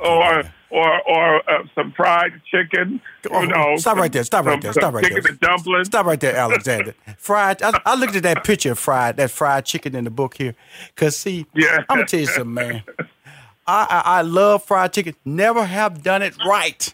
[0.00, 3.00] or or or uh, some fried chicken.
[3.30, 4.22] You know, Stop right there.
[4.24, 4.72] Stop right there.
[4.72, 5.32] Stop right chicken there.
[5.32, 5.88] and dumplings.
[5.88, 6.94] Stop right there, Alexander.
[7.18, 7.60] Fried.
[7.62, 10.54] I, I looked at that picture of fried, that fried chicken in the book here.
[10.94, 11.78] Cause see, Yeah.
[11.88, 12.82] I'm gonna tell you something, man.
[13.68, 15.14] I, I I love fried chicken.
[15.24, 16.92] Never have done it right.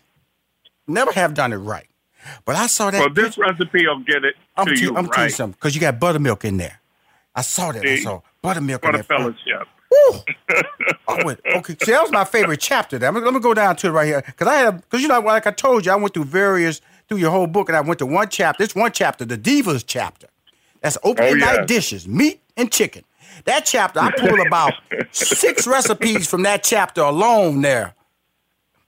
[0.86, 1.86] Never have done it right.
[2.44, 3.00] But I saw that.
[3.00, 5.80] Well, this recipe will get it I'm, to you I'm telling you something, because you
[5.80, 6.80] got buttermilk in there.
[7.34, 7.82] I saw that.
[7.84, 8.02] I See?
[8.02, 9.04] saw buttermilk What in there.
[9.04, 9.68] fellowship.
[11.08, 11.76] I went, okay.
[11.82, 12.98] See, that was my favorite chapter.
[12.98, 13.08] There.
[13.08, 15.20] I'm, let me go down to it right here, because I have, because you know,
[15.20, 17.98] like I told you, I went through various through your whole book, and I went
[18.00, 18.62] to one chapter.
[18.64, 20.26] It's one chapter, the Divas chapter.
[20.80, 21.52] That's opening Oh, yeah.
[21.58, 23.04] night dishes, meat and chicken.
[23.44, 24.74] That chapter, I pulled about
[25.12, 27.62] six recipes from that chapter alone.
[27.62, 27.94] There.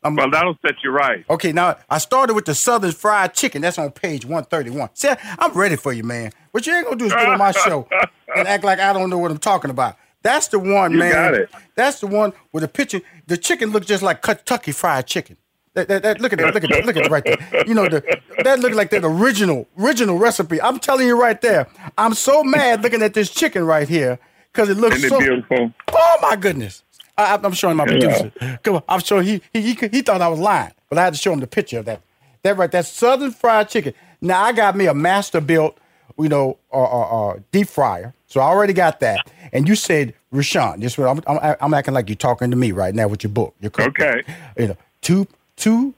[0.02, 1.24] I'm, well, that'll set you right.
[1.28, 3.62] Okay, now I started with the Southern Fried Chicken.
[3.62, 4.90] That's on page 131.
[4.94, 6.32] See, I'm ready for you, man.
[6.52, 7.88] What you ain't gonna do is get on my show
[8.36, 9.96] and act like I don't know what I'm talking about.
[10.22, 11.12] That's the one, You man.
[11.12, 11.50] got it.
[11.74, 13.00] That's the one with the picture.
[13.26, 15.36] The chicken looks just like Kentucky Fried Chicken.
[15.74, 16.54] That, that, that, look at that.
[16.54, 16.86] Look at that.
[16.86, 17.66] Look at it right there.
[17.66, 18.02] You know, the,
[18.42, 20.60] that look like that original original recipe.
[20.60, 21.66] I'm telling you right there.
[21.98, 24.18] I'm so mad looking at this chicken right here
[24.56, 25.72] because it looks so beautiful?
[25.92, 26.82] Oh my goodness!
[27.18, 27.90] I, I'm showing my Yeah.
[27.98, 28.32] producer.
[28.62, 31.12] Come on, I'm showing he, he he he thought I was lying, but I had
[31.14, 32.00] to show him the picture of that.
[32.42, 33.92] That right, that's Southern fried chicken.
[34.20, 35.76] Now I got me a master built,
[36.18, 38.14] you know, uh, uh, uh, deep fryer.
[38.28, 39.30] So I already got that.
[39.52, 42.72] And you said, Rushion, this what I'm, I'm I'm acting like you're talking to me
[42.72, 43.54] right now with your book.
[43.60, 44.00] Your cookbook.
[44.00, 44.22] Okay.
[44.58, 45.94] You know, two two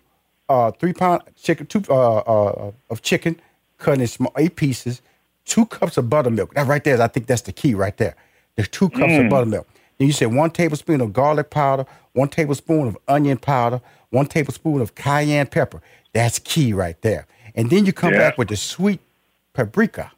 [0.48, 3.40] uh, three pound chicken, two uh, uh, of chicken,
[3.78, 5.00] cut in small eight pieces,
[5.44, 6.54] two cups of buttermilk.
[6.54, 8.14] That right there, I think that's the key right there.
[8.58, 9.30] There's two cups of Mm.
[9.30, 9.68] buttermilk.
[9.98, 14.80] Then you say one tablespoon of garlic powder, one tablespoon of onion powder, one tablespoon
[14.80, 15.80] of cayenne pepper.
[16.12, 17.26] That's key right there.
[17.54, 18.18] And then you come Yeah.
[18.18, 18.98] back with the sweet
[19.54, 20.10] paprika.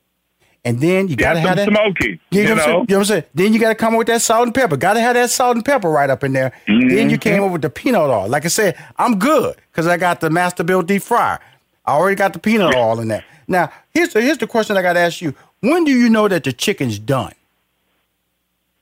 [0.64, 2.68] And then you gotta have that smoky, You, know, what I'm saying?
[2.68, 3.24] You know what I'm saying?
[3.35, 4.76] Then you gotta come up with that salt and pepper.
[4.79, 6.53] Gotta have that salt and pepper right up in there.
[6.66, 8.26] Then you came up with the peanut oil.
[8.26, 11.40] Like I said, I'm good because I got the Masterbuilt deep fryer.
[11.85, 13.24] I already got the peanut oil in there.
[13.48, 15.35] Now, here's the here's the question I gotta ask you.
[15.61, 17.33] When do you know that the chicken's done?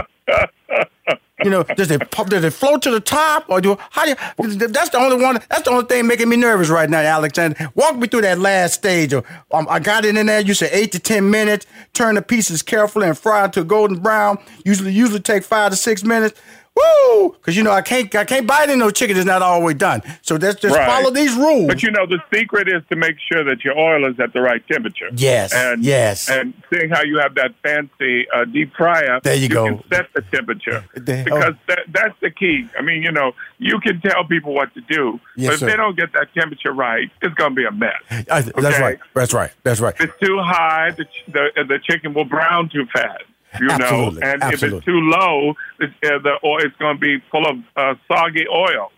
[1.43, 4.69] You know, does it does it float to the top or do how do you,
[4.69, 7.71] that's the only one that's the only thing making me nervous right now, Alexander.
[7.75, 9.15] Walk me through that last stage.
[9.15, 10.41] Um, I got it in there.
[10.41, 11.65] You said eight to ten minutes.
[11.95, 14.39] Turn the pieces carefully and fry to golden brown.
[14.67, 16.39] Usually, usually take five to six minutes.
[16.77, 17.31] Woo!
[17.33, 20.03] Because you know I can't I can't bite in no chicken that's not always done.
[20.23, 20.87] So let's just Right.
[20.87, 21.67] follow these rules.
[21.67, 24.41] But you know, the secret is to make sure that your oil is at the
[24.41, 25.09] right temperature.
[25.15, 26.31] Yes, And, yes.
[26.31, 29.65] And seeing how you have that fancy uh, deep fryer, There you go.
[29.67, 32.69] can set the temperature The- because that, that's the key.
[32.79, 35.67] I mean, you know, you can tell people what to do, Yes, but if sir.
[35.67, 38.01] they don't get that temperature right, it's going to be a mess.
[38.11, 38.81] I- that's Okay?
[38.81, 38.99] right.
[39.15, 39.51] That's right.
[39.65, 39.95] That's right.
[39.99, 43.25] If it's too high, the, ch- the the chicken will brown too fast.
[43.59, 47.01] You Absolutely, know, and if it's too low, it, uh, the oil it's going to
[47.01, 48.93] be full of uh, soggy oil.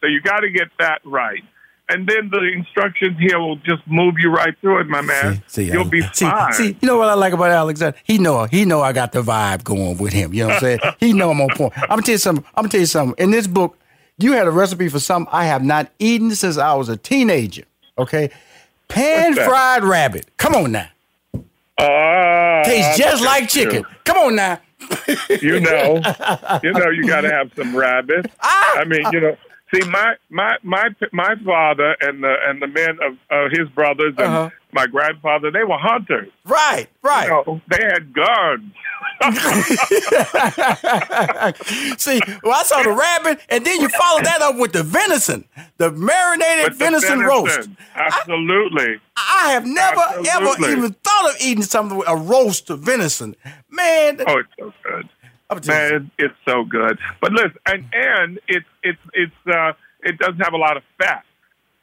[0.00, 1.42] So you got to get that right,
[1.88, 5.42] and then the instructions here will just move you right through it, my man.
[5.46, 6.52] See, You'll be see, fine.
[6.54, 7.96] See, you know what I like about Alexander?
[8.02, 10.32] He know he know I got the vibe going with him.
[10.32, 10.78] You know what I'm saying?
[10.98, 11.72] he know I'm on point.
[11.76, 12.44] I'm gonna tell you something.
[12.56, 13.22] I'm gonna tell you something.
[13.22, 13.78] In this book,
[14.18, 17.64] you had a recipe for something I have not eaten since I was a teenager.
[17.98, 18.30] Okay,
[18.88, 20.26] pan fried rabbit.
[20.38, 20.88] Come on now,
[21.78, 23.84] Uh, tastes just like chicken.
[24.04, 24.60] Come on now.
[25.40, 26.00] you know,
[26.62, 28.30] you know, you got to have some rabbit.
[28.42, 28.78] Ah!
[28.78, 29.36] I mean, you know,
[29.74, 34.14] see, my my my my father and the and the men of uh, his brothers
[34.18, 34.50] and Uh-huh.
[34.72, 36.30] My grandfather, they were hunters.
[36.44, 37.24] Right, right.
[37.28, 38.72] You know, they had guns.
[41.98, 45.44] See, well, I saw the rabbit, and then you follow that up with the venison,
[45.78, 47.68] the marinated With the venison, roast.
[47.94, 49.00] Absolutely.
[49.16, 53.36] I have never ever even thought of eating something with a roast of venison.
[53.70, 55.08] Man, Oh, it's so good.
[55.50, 55.98] I'm telling you.
[56.00, 56.98] Man, it's so good.
[57.20, 61.24] But listen, and and it's it's it's uh it doesn't have a lot of fat.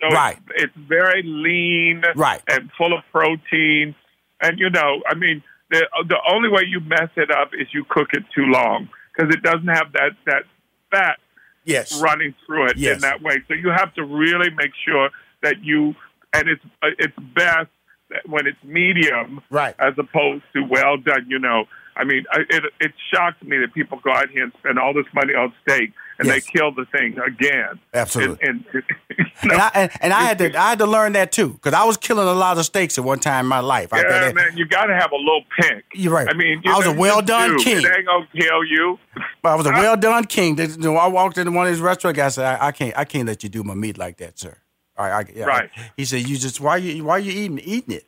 [0.01, 0.37] So Right.
[0.55, 2.41] it's, very lean Right.
[2.47, 3.95] and full of protein.
[4.41, 7.83] And you know, I mean, the the only way you mess it up is you
[7.83, 10.43] cook it too long because it doesn't have that that
[10.91, 11.19] fat
[11.65, 12.95] yes, running through it Yes.
[12.95, 13.43] in that way.
[13.47, 15.09] So you have to really make sure
[15.41, 15.95] that you
[16.33, 17.67] and it's uh, it's best
[18.09, 19.75] that when it's medium, Right.
[19.79, 21.25] as opposed to well done.
[21.27, 24.53] You know, I mean, I- it it shocks me that people go out here and
[24.59, 26.43] spend all this money on steak and Yes.
[26.45, 27.79] they kill the thing again.
[27.93, 28.47] Absolutely.
[28.47, 28.83] And, and,
[29.41, 31.85] And I and, and I had to I had to learn that too because I
[31.85, 33.93] was killing a lot of steaks at one time in my life.
[33.93, 35.83] I, yeah, I- man, you got to have a little pink.
[35.93, 36.27] You're right.
[36.29, 37.63] I mean, you I was know, a well done do.
[37.63, 37.77] king.
[37.77, 38.99] It ain't gonna kill you.
[39.41, 40.57] But I was a well done king.
[40.57, 43.05] You know, I walked into one of his restaurant guys said, I, I can't I
[43.05, 44.57] can't let you do my meat like that, sir.
[44.97, 45.69] All right, I, yeah, Right.
[45.95, 48.05] He said, you just why you why you eating eating it?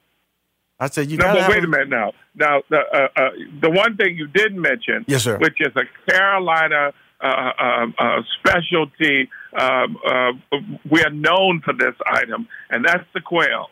[0.82, 2.12] I said, you no, but wait a minute now.
[2.36, 3.30] Now, the uh, uh,
[3.62, 5.38] the one thing you didn't mention, Yes, sir.
[5.38, 6.92] which is a Carolina
[8.40, 9.30] specialty.
[9.58, 10.32] Um, uh,
[10.90, 13.68] we are known for this item, and that's the quail.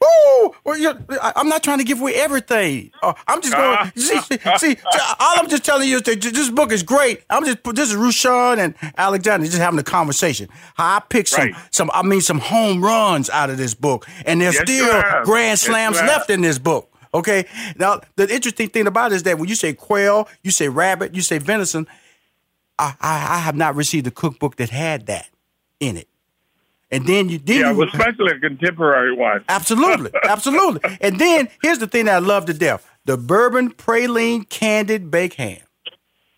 [0.00, 0.54] Woo!
[0.64, 2.90] Well, I, I'm not trying to give away everything.
[3.02, 3.92] Uh, I'm just going.
[3.96, 4.76] see, see, see,
[5.18, 7.22] all I'm just telling you is that this book is great.
[7.28, 10.48] I'm just this is Rushion and Alexander just having a conversation.
[10.74, 11.54] How I picked some, Right.
[11.70, 15.58] some, I mean, some home runs out of this book, and there's Yes, still grand
[15.58, 16.08] slams have.
[16.08, 16.86] left in this book.
[17.12, 17.44] Okay.
[17.76, 21.14] Now the interesting thing about it is that when you say quail, you say rabbit,
[21.14, 21.86] you say venison.
[22.80, 25.28] I, I, I have not received a cookbook that had that
[25.78, 26.08] in it.
[26.90, 29.44] And then you then Yeah, well, especially a contemporary one.
[29.48, 30.98] Absolutely, absolutely.
[31.00, 35.34] And then here's the thing that I love to death: the bourbon praline candied bake
[35.34, 35.60] ham.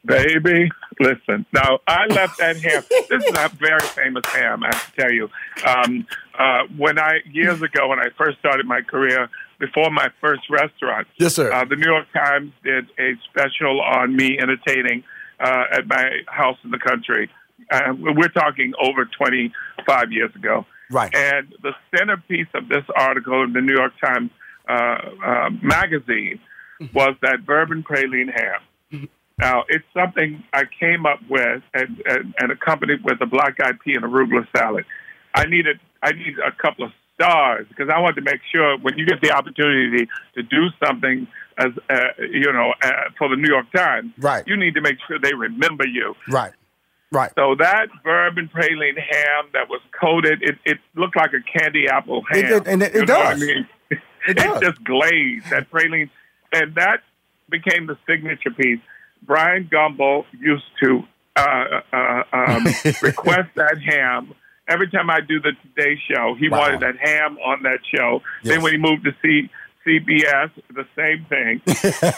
[0.04, 1.46] Baby, listen.
[1.52, 2.82] Now, I left that ham.
[3.08, 5.30] This is a very famous ham, I have to tell you.
[5.64, 9.28] Um, uh, when I, years ago, when I first started my career,
[9.60, 11.52] before my first restaurant, Yes, sir.
[11.52, 15.04] uh, the New York Times did a special on me entertaining
[15.42, 17.30] uh, at my house in the country.
[17.70, 20.66] Uh, we're talking over 25 years ago.
[20.90, 21.14] Right.
[21.14, 24.30] And the centerpiece of this article in the New York Times
[24.68, 26.40] uh, uh, magazine
[26.94, 29.08] was that bourbon praline ham.
[29.38, 33.80] Now, it's something I came up with and, and, and accompanied with a black eyed
[33.80, 34.84] pea and arugula salad.
[35.34, 38.98] I needed I needed a couple of stars because I wanted to make sure when
[38.98, 41.26] you get the opportunity to do something
[41.64, 44.44] as uh, you know uh, for the New York Times, Right.
[44.46, 46.14] you need to make sure they remember you.
[46.28, 46.52] Right.
[47.10, 47.30] Right.
[47.36, 52.22] So that bourbon praline ham that was coated, it, it looked like a candy apple
[52.30, 52.38] ham.
[52.44, 53.40] It did- and it- it what I does.
[53.40, 53.68] mean?
[53.90, 53.98] It
[54.28, 54.60] It, does.
[54.60, 56.08] just glazed that praline,
[56.52, 57.00] and that
[57.50, 58.78] became the signature piece.
[59.22, 61.02] Bryant Gumbel used to
[61.36, 62.64] uh, uh, um,
[63.02, 64.32] request that ham
[64.68, 66.34] every time I do the Today Show.
[66.38, 66.60] He Wow.
[66.60, 68.22] wanted that ham on that show.
[68.42, 68.54] Yes.
[68.54, 69.50] Then when he moved to C,
[69.86, 71.60] CBS, the same thing,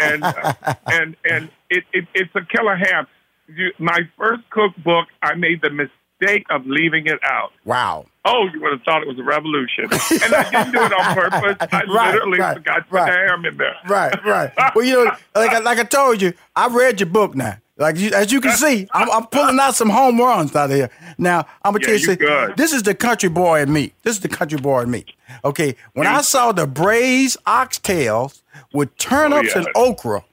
[0.00, 3.06] and uh, and and it, it, it's a killer ham.
[3.48, 7.52] You, my first cookbook, I made the mistake of leaving it out.
[7.64, 8.06] Wow.
[8.24, 9.84] Oh, you would have thought it was a revolution.
[9.84, 11.68] And I didn't do it on purpose.
[11.72, 13.12] I Right, literally right, forgot to put right.
[13.12, 13.76] the ham in there.
[13.86, 14.24] Right.
[14.24, 14.52] Right.
[14.74, 17.58] well, you know, like I, like I told you, I read your book now.
[17.76, 20.76] Like you, as you can see, I'm, I'm pulling out some home runs out of
[20.76, 20.90] here.
[21.18, 23.92] Now I'm gonna Yeah, tell you, this is the country boy in me.
[24.04, 25.04] This is the country boy in me.
[25.44, 30.24] Okay, when I saw the braised oxtails with turnips Oh, and okra,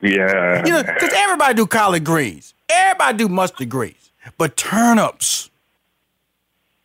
[0.00, 0.64] Yeah.
[0.64, 5.50] You know, because everybody do collard greens, everybody do mustard greens, but turnips.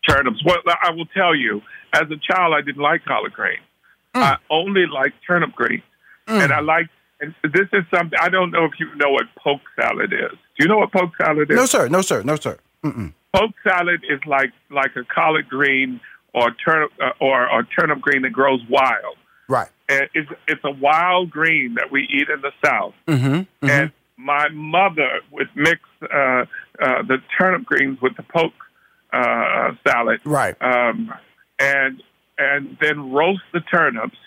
[0.07, 0.43] turnips.
[0.43, 1.61] Well, I will tell you,
[1.93, 3.61] as a child, I didn't like collard greens.
[4.13, 4.23] Mm.
[4.23, 5.83] I only liked turnip greens,
[6.27, 6.87] and I like.
[7.19, 10.31] And this is something I don't know if you know what poke salad is.
[10.31, 11.55] Do you know what poke salad is?
[11.55, 12.57] No sir, no sir, no sir.
[12.83, 13.13] Mm-mm.
[13.35, 15.99] Poke salad is like like a collard green
[16.33, 19.17] or turnip uh, or or turnip green that grows wild.
[19.49, 19.69] Right.
[19.89, 22.93] And it's it's a wild green that we eat in the South.
[23.07, 23.67] Mm-hmm.
[23.69, 26.45] And my mother would mix uh, uh,
[26.79, 28.53] the turnip greens with the poke
[29.13, 30.55] uh, salad, Right.
[30.61, 31.13] um,
[31.59, 32.03] and
[32.37, 34.17] and then roast the turnips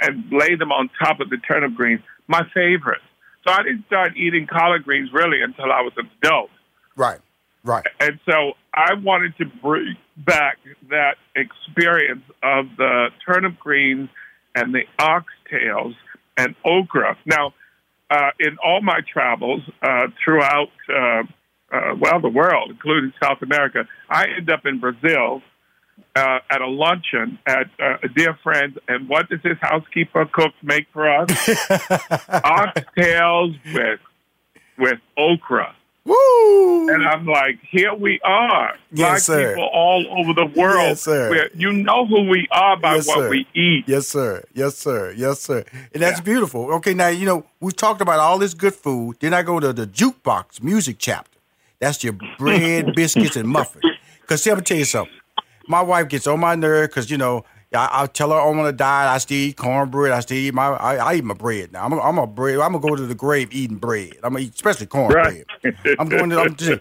[0.00, 2.00] and lay them on top of the turnip greens.
[2.28, 3.00] My favorite.
[3.46, 6.50] So I didn't start eating collard greens really until I was an adult.
[6.96, 7.20] Right.
[7.64, 7.86] Right.
[8.00, 10.58] And so I wanted to bring back
[10.90, 14.08] that experience of the turnip greens
[14.54, 15.94] and the oxtails
[16.36, 17.16] and okra.
[17.26, 17.54] Now,
[18.10, 21.22] uh, in all my travels uh, throughout, uh,
[21.70, 25.42] uh, well, the world, including South America, I end up in Brazil
[26.16, 28.78] uh, at a luncheon at uh, a dear friend.
[28.88, 31.28] And what does his housekeeper cook make for us?
[32.28, 34.00] Oxtails with
[34.78, 35.74] with okra.
[36.04, 36.88] Woo!
[36.88, 39.54] And I'm like, here we are, Yes, black sir.
[39.54, 40.88] people all over the world.
[40.88, 41.28] Yes, sir.
[41.28, 43.28] Where you know who we are by Yes, what sir.
[43.28, 43.84] we eat.
[43.86, 44.42] Yes, sir.
[44.54, 45.12] Yes, sir.
[45.14, 45.64] Yes, sir.
[45.92, 46.72] And that's beautiful.
[46.76, 49.16] Okay, now you know we've talked about all this good food.
[49.20, 51.38] Then I go to the jukebox music chapter.
[51.78, 53.84] That's your bread, biscuits, and muffins.
[54.26, 55.14] Cause see, I'm gonna tell you something.
[55.68, 57.44] My wife gets on my nerve because you know
[57.74, 59.10] I, I tell her I'm on a diet.
[59.10, 60.12] I still eat cornbread.
[60.12, 61.84] I still eat my I, I eat my bread now.
[61.84, 62.58] I'm a, I'm a bread.
[62.60, 64.14] I'm gonna go to the grave eating bread.
[64.22, 65.44] I'm gonna eat especially cornbread.
[65.64, 65.74] Right.
[65.98, 66.40] I'm going to.
[66.40, 66.80] I'm just,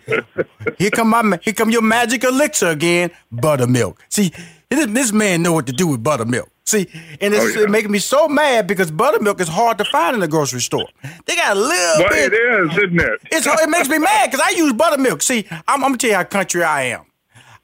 [0.80, 4.02] here come my here come your magic elixir again, buttermilk.
[4.10, 4.32] See,
[4.70, 6.50] This, this man know what to do with buttermilk.
[6.66, 6.88] See,
[7.22, 7.68] and it's Oh, yeah.
[7.68, 10.88] making me so mad because buttermilk is hard to find in the grocery store.
[11.26, 12.34] They got a little Well, bit.
[12.34, 13.22] it is, isn't it?
[13.32, 15.22] It's it makes me mad because I use buttermilk.
[15.22, 17.06] See, I'm, I'm gonna tell you how country I am.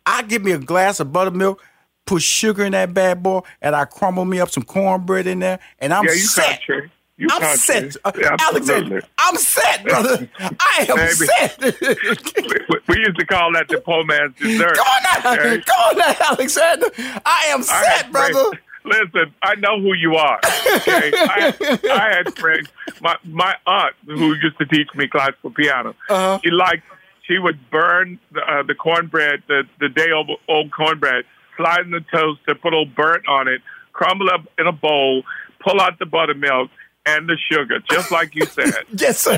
[0.06, 1.64] I give me a glass of buttermilk,
[2.06, 5.60] put sugar in that bad boy, and I crumble me up some cornbred in there,
[5.80, 6.46] and I'm yeah, you set.
[6.66, 6.92] country.
[7.16, 7.58] You I'm country.
[7.60, 9.02] set, Uh, Yeah, Alexander.
[9.20, 10.28] I'm set, brother.
[10.40, 11.14] I am Baby.
[11.14, 11.60] set.
[12.70, 14.76] we, we used to call that the poor man's dessert.
[14.76, 15.62] Come on now, okay?
[15.62, 16.88] come on now, Alexander.
[17.26, 18.60] I am set, brother.
[18.86, 20.40] Listen, I know who you are.
[20.76, 21.54] Okay, I,
[21.90, 22.68] I had friends.
[23.00, 26.40] My my aunt, who used to teach me classical piano, Uh-huh.
[26.44, 26.84] she liked.
[27.24, 31.24] She would burn the, uh, the cornbread, the the day old, old cornbread,
[31.58, 33.62] slide in the toaster, put a little burnt on it,
[33.94, 35.24] crumble up in a bowl,
[35.64, 36.70] pull out the buttermilk
[37.06, 38.74] and the sugar, just like you said.
[38.98, 39.38] Yes, sir.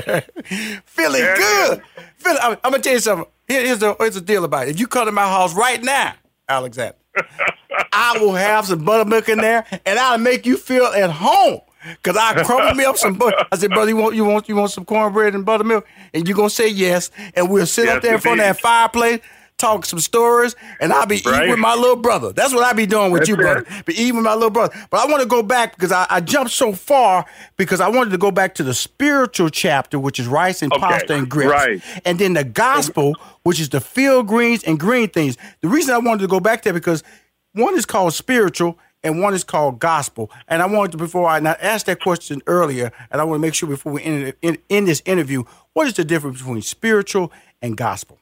[0.84, 1.82] Feeling good.
[2.18, 3.26] Feel, I'm, I'm gonna tell you something.
[3.48, 4.70] Here- here's the here's the deal about it.
[4.70, 6.14] If you come to my house right now,
[6.48, 6.96] Alexander,
[7.92, 11.60] I will have some buttermilk in there, and I'll make you feel at home.
[12.02, 13.44] Cause I crumble me up some butter.
[13.52, 16.36] I said, brother, you want you want you want some cornbread and buttermilk, and you're
[16.36, 19.20] gonna say yes, and we'll sit Yes, up there in front of that fireplace,
[19.58, 22.32] talk some stories, and I'll be eating with my little brother.
[22.32, 23.64] That's what I be doing with That's you, brother.
[23.68, 23.86] it.
[23.86, 24.74] Be eating with my little brother.
[24.90, 27.24] But I want to go back because I, I jumped so far
[27.56, 30.80] because I wanted to go back to the spiritual chapter, which is rice and Okay,
[30.80, 31.82] pasta and grits, right.
[32.04, 33.14] and then the gospel,
[33.44, 35.36] which is the field greens and green things.
[35.62, 37.02] The reason I wanted to go back there because
[37.52, 40.30] one is called spiritual and one is called gospel.
[40.48, 43.40] And I wanted to before I, I asked that question earlier, and I want to
[43.40, 45.44] make sure before we end, in, in this interview,
[45.74, 47.32] what is the difference between spiritual
[47.62, 48.18] and gospel?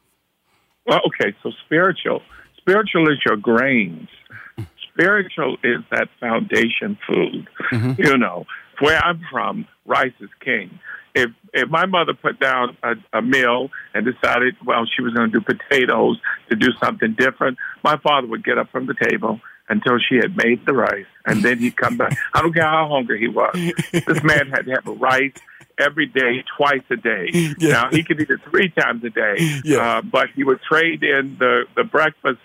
[0.86, 2.20] Well, okay, so spiritual.
[2.58, 4.08] Spiritual is your grains.
[4.92, 7.48] Spiritual is that foundation food.
[7.72, 8.02] Mm-hmm.
[8.02, 8.44] You know,
[8.80, 10.78] where I'm from, rice is king.
[11.14, 15.32] If if my mother put down a, a meal and decided, well, she was going
[15.32, 16.20] to do potatoes
[16.50, 20.36] to do something different, my father would get up from the table until she had
[20.36, 22.16] made the rice, and then he'd come back.
[22.34, 23.54] I don't care how hungry he was.
[23.92, 25.32] This man had to have a rice
[25.78, 27.30] every day, twice a day.
[27.58, 27.72] Yeah.
[27.72, 29.78] Now he could eat it three times a day, Yeah.
[29.98, 32.38] uh, but he would trade in the the breakfast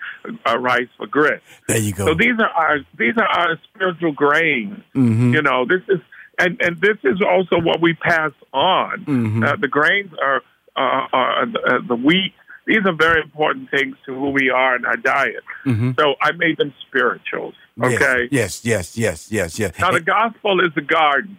[0.48, 1.44] uh, rice for grits.
[1.68, 2.06] There you go.
[2.08, 4.80] So these are our these are our spiritual grains.
[4.96, 5.34] Mhm.
[5.34, 6.00] You know, this is
[6.40, 9.04] and and this is also what we pass on.
[9.06, 9.46] Mhm.
[9.48, 10.42] Uh, the grains are
[10.76, 12.34] uh, are uh, the wheat.
[12.70, 15.44] These are very important things to who we are in our diet.
[15.66, 16.00] Mhm.
[16.00, 17.56] So I made them spirituals.
[17.82, 18.28] Okay.
[18.30, 19.80] Yes, yes, yes, yes, yes.
[19.80, 21.38] Now the gospel is the garden.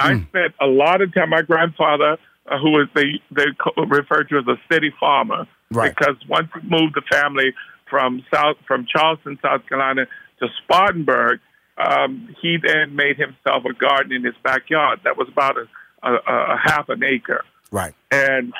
[0.00, 0.26] I Mm.
[0.28, 1.30] spent a lot of time.
[1.30, 3.46] My grandfather, uh, who was the they
[3.76, 5.94] referred to as a city farmer, Right.
[5.96, 7.54] because once he moved the family
[7.88, 10.06] from South from Charleston, South Carolina,
[10.40, 11.38] to Spartanburg,
[11.78, 14.98] um, he then made himself a garden in his backyard.
[15.04, 15.66] That was about a,
[16.02, 16.12] a,
[16.54, 17.44] a half an acre.
[17.70, 17.94] Right.
[18.10, 18.52] And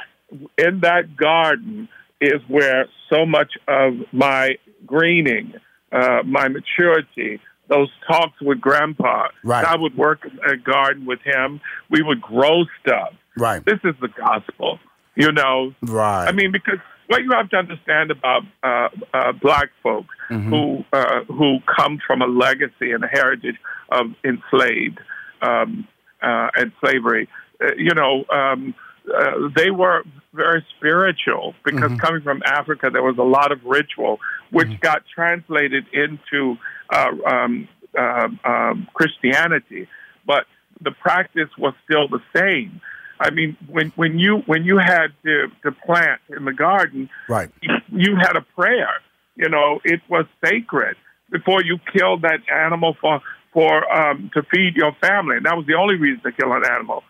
[0.57, 1.89] in that garden
[2.20, 4.57] is where so much of my
[4.87, 5.55] greening,
[5.93, 9.29] uh, my maturity, those talks with Grandpa.
[9.45, 9.64] Right.
[9.64, 11.61] I would work in a garden with him.
[11.91, 13.12] We would grow stuff.
[13.37, 13.64] Right.
[13.64, 14.79] This is the gospel,
[15.14, 15.74] you know.
[15.83, 16.26] Right.
[16.26, 20.51] I mean, because what you have to understand about uh, uh, black folk Mhm.
[20.51, 23.57] who uh, who come from a legacy and a heritage
[23.91, 24.99] of enslaved
[25.41, 25.89] um,
[26.22, 27.29] uh, and slavery,
[27.62, 28.74] uh, you know, um,
[29.15, 30.03] uh, they were
[30.35, 31.99] very spiritual because Mhm.
[32.01, 34.81] coming from Africa, there was a lot of ritual which Mm-hmm.
[34.81, 36.57] got translated into
[36.91, 39.89] uh, um, uh, um, Christianity,
[40.27, 40.47] but
[40.81, 42.81] the practice was still the same.
[43.21, 47.51] I mean, when when you when you had to, to plant in the garden, Right.
[47.91, 48.91] you had a prayer.
[49.37, 50.97] You know, it was sacred
[51.31, 53.21] before you killed that animal for
[53.53, 56.63] for um, to feed your family, and that was the only reason to kill an
[56.71, 57.03] animal.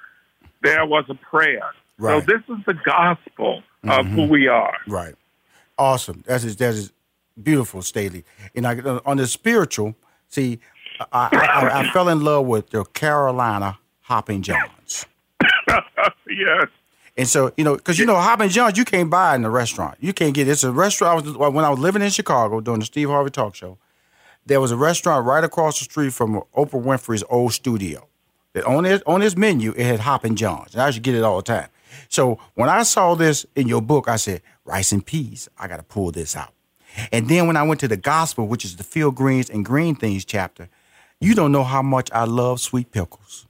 [0.63, 1.71] There was a prayer.
[1.99, 2.25] Right.
[2.27, 4.15] So this is the gospel of Mhm.
[4.15, 4.73] who we are.
[4.87, 5.15] Right.
[5.77, 6.23] Awesome.
[6.27, 6.93] That is that is
[7.43, 8.25] beautiful, Staley.
[8.55, 9.95] And I, on the spiritual,
[10.29, 10.59] see,
[11.13, 15.07] I, I, I fell in love with the Carolina Hopping Johns.
[16.29, 16.69] yes.
[17.17, 19.97] And so, you know, because you know, Hopping Johns, you can't buy in a restaurant.
[20.01, 20.53] You can't get it.
[20.53, 21.27] it's a restaurant.
[21.27, 23.77] I was, when I was living in Chicago doing the Steve Harvey Talk Show,
[24.47, 28.07] there was a restaurant right across the street from Oprah Winfrey's old studio.
[28.55, 31.15] That on his on his menu, it had Hopping Johns, and I used to get
[31.15, 31.69] it all the time.
[32.09, 35.49] So when I saw this in your book, I said, rice and peas.
[35.59, 36.53] I got to pull this out.
[37.13, 39.95] And then when I went to the gospel, which is the field greens and green
[39.95, 40.69] things chapter,
[41.21, 43.47] you don't know how much I love sweet pickles.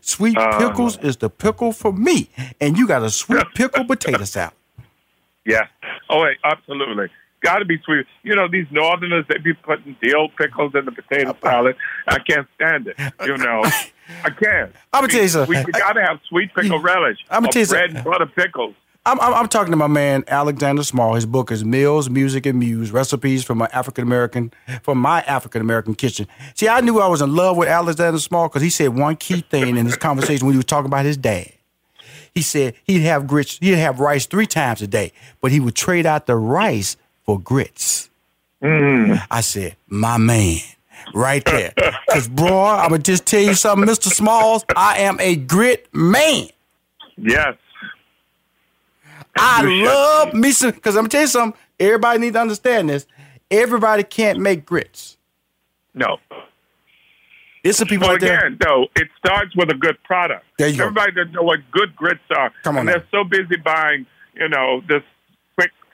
[0.00, 0.58] Sweet Uh.
[0.58, 2.28] pickles is the pickle for me,
[2.60, 4.52] and you got a sweet pickle potato salad.
[5.48, 5.68] Yeah.
[6.10, 7.06] Oh, wait, absolutely.
[7.42, 8.06] Got to be sweet.
[8.22, 11.76] You know, these Northerners, they be putting dill pickles in the potato uh, uh, salad.
[12.06, 12.96] I can't stand it.
[13.24, 13.62] You uh, know,
[14.24, 14.72] I can't.
[14.92, 15.56] I'ma tell you something.
[15.56, 17.18] We, we got to have sweet pickle relish.
[17.30, 17.96] I'ma tell you bread something.
[17.96, 18.74] and butter pickles.
[19.06, 21.18] I'm, I'm, I'm talking to my man Alexander Smalls.
[21.18, 25.60] His book is Meals, Music, and Muses: Recipes from my African American from my African
[25.60, 26.26] American kitchen.
[26.54, 29.42] See, I knew I was in love with Alexander Smalls because he said one key
[29.42, 31.52] thing in this conversation when he was talking about his dad.
[32.34, 35.76] He said he'd have grits, he'd have rice three times a day, but he would
[35.76, 38.08] trade out the rice for grits.
[38.62, 39.20] Mm.
[39.30, 40.58] I said, my man,
[41.14, 41.72] right there.
[42.06, 44.08] Because, bro, I'm going to just tell you something, Mr.
[44.10, 44.64] Smalls.
[44.74, 46.46] I am a grit man.
[47.18, 47.56] Yes.
[49.36, 51.60] I love me some, because I'm going to tell you something.
[51.78, 53.06] Everybody needs to understand this.
[53.50, 55.18] Everybody can't make grits.
[55.94, 56.16] No.
[57.62, 58.38] There's some people Well, out there.
[58.38, 60.44] again, though, it starts with a good product.
[60.58, 60.84] There you go.
[60.84, 62.52] Everybody doesn't know what good grits are.
[62.62, 62.92] Come on and now.
[62.94, 65.02] they're so busy buying, you know, this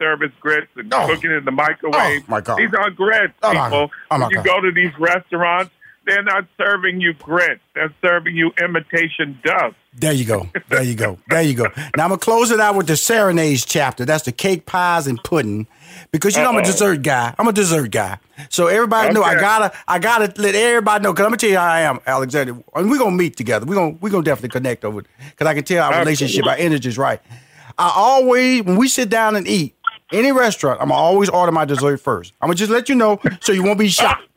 [0.02, 1.06] service grits and Oh.
[1.06, 2.22] cooking in the microwave.
[2.22, 2.58] Oh, my God.
[2.58, 3.90] These aren't grits, Oh, people.
[4.10, 4.44] oh, when you God.
[4.46, 5.70] go to these restaurants,
[6.04, 7.60] they're not serving you grits.
[7.76, 9.76] They're serving you imitation dust.
[9.94, 10.48] There you go.
[10.68, 11.18] There you go.
[11.28, 11.64] There you go.
[11.96, 14.04] Now I'm gonna close it out with the serenades chapter.
[14.04, 15.68] That's the cake, pies, and pudding.
[16.10, 17.34] Because you know I'm a dessert guy.
[17.38, 18.18] I'm a dessert guy.
[18.48, 21.12] So everybody know I gotta I gotta let everybody know.
[21.14, 22.56] Cause I'm gonna tell you how I am, Alexander.
[22.74, 23.64] And we're gonna meet together.
[23.66, 25.06] We're gonna we're gonna definitely connect over it.
[25.36, 27.20] Cause I can tell our relationship, our energy is right.
[27.78, 29.74] I always when we sit down and eat,
[30.12, 32.32] any restaurant, I'm gonna always order my dessert first.
[32.40, 34.28] I'm gonna just let you know so you won't be shocked.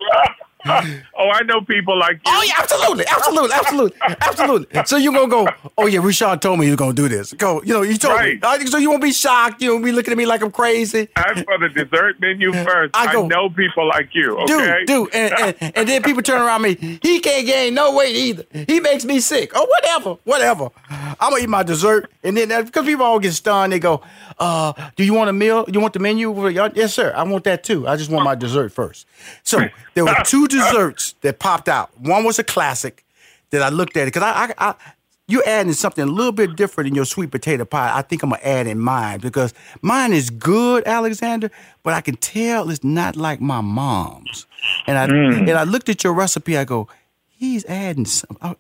[0.67, 2.21] oh, I know people like you.
[2.26, 4.84] Oh yeah, absolutely, absolutely, absolutely, absolutely.
[4.86, 5.47] So you're gonna go,
[5.78, 7.34] oh yeah, Rashad told me he was gonna do this.
[7.34, 8.41] Go, you know, you told Right.
[8.41, 8.65] me.
[8.65, 9.61] So you won't be shocked.
[9.61, 11.07] You won't be looking at me like I'm crazy.
[11.17, 14.86] As for the dessert menu first, I I, know people like you, okay?
[14.86, 16.99] Dude, dude, and, and, and then people turn around me.
[17.03, 18.45] He can't gain no weight either.
[18.67, 19.51] He makes me sick.
[19.53, 20.69] Oh, whatever, whatever.
[20.89, 24.01] I'm gonna eat my dessert, and then because people all get stunned, they go,
[24.39, 25.65] "Uh, do you want a meal?
[25.71, 26.31] You want the menu?"
[26.75, 27.13] Yes, sir.
[27.15, 27.88] I want that too.
[27.88, 29.07] I just want my dessert first.
[29.43, 29.59] So
[29.93, 31.89] there were two desserts that popped out.
[31.99, 33.03] One was a classic
[33.51, 34.75] that I looked at it because I, I, I
[35.27, 37.91] you adding something a little bit different in your sweet potato pie.
[37.97, 41.49] I think I'm gonna add in mine because mine is good, Alexander,
[41.83, 44.45] but I can tell it's not like my mom's.
[44.86, 46.57] And I and I looked at your recipe.
[46.57, 46.88] I go,
[47.29, 48.38] he's adding some.
[48.41, 48.55] I-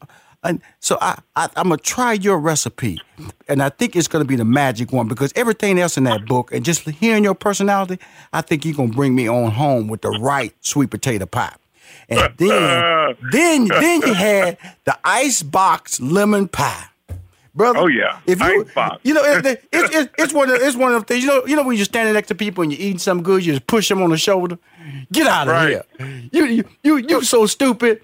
[0.45, 3.01] and so I, I I'm gonna try your recipe,
[3.49, 6.53] and I think it's gonna be the magic one because everything else in that book
[6.53, 7.99] and just hearing your personality,
[8.31, 11.53] I think you're gonna bring me on home with the right sweet potato pie.
[12.07, 16.85] And then, then, then you had the ice box lemon pie,
[17.55, 17.79] brother.
[17.79, 18.19] Oh, yeah.
[18.27, 18.99] if you, Ice box.
[19.03, 21.23] you know, it, it, it's it's it's one of it's one of the things.
[21.23, 23.45] You know, you know when you're standing next to people and you're eating something good,
[23.45, 24.57] you just push them on the shoulder.
[25.11, 25.81] Get out of Right.
[25.99, 26.29] here!
[26.31, 28.01] You you you you so stupid.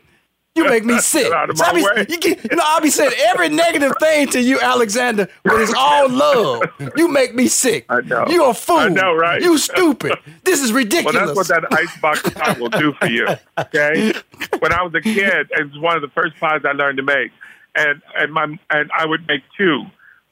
[0.55, 1.23] You make me sick.
[1.23, 1.79] Get out of So be,
[2.09, 5.73] you, get, you know, I'll be saying every negative thing to you, Alexander, but it's
[5.73, 6.63] all love.
[6.97, 7.85] You make me sick.
[7.89, 8.25] I know.
[8.27, 8.77] You a fool.
[8.77, 9.41] I know, right?
[9.41, 10.17] You stupid.
[10.43, 11.15] This is ridiculous.
[11.15, 13.27] Well, that's what that icebox pie will do for you.
[13.57, 14.13] Okay.
[14.59, 17.03] When I was a kid, it was one of the first pies I learned to
[17.03, 17.31] make,
[17.75, 19.85] and and my and I would make two,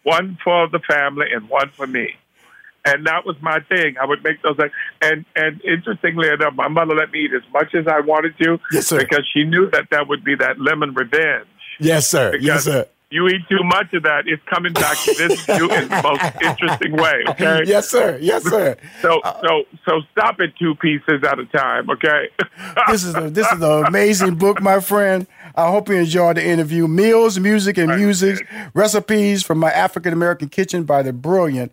[0.03, 2.15] one for the family and one for me,
[2.93, 3.95] and that was my thing.
[4.01, 4.71] I would make those, like-
[5.01, 8.59] and and interestingly enough, my mother let me eat as much as I wanted to,
[8.71, 8.99] Yes, sir.
[8.99, 11.47] because she knew that that would be that lemon revenge.
[11.79, 12.31] yes, sir.
[12.31, 12.85] Because Yes, sir.
[13.11, 16.43] You eat too much of that, it's coming back to this you in the most
[16.43, 17.23] interesting way.
[17.29, 17.63] Okay.
[17.65, 18.19] Yes, sir.
[18.21, 18.77] Yes, sir.
[19.01, 22.29] So uh, so so stop at two pieces at a time, okay?
[22.87, 25.25] this is a, this is an amazing book, my friend.
[25.55, 26.87] I hope you enjoyed the interview.
[26.87, 28.43] Meals, music, and Muses
[28.75, 31.71] recipes from my African American kitchen by the brilliant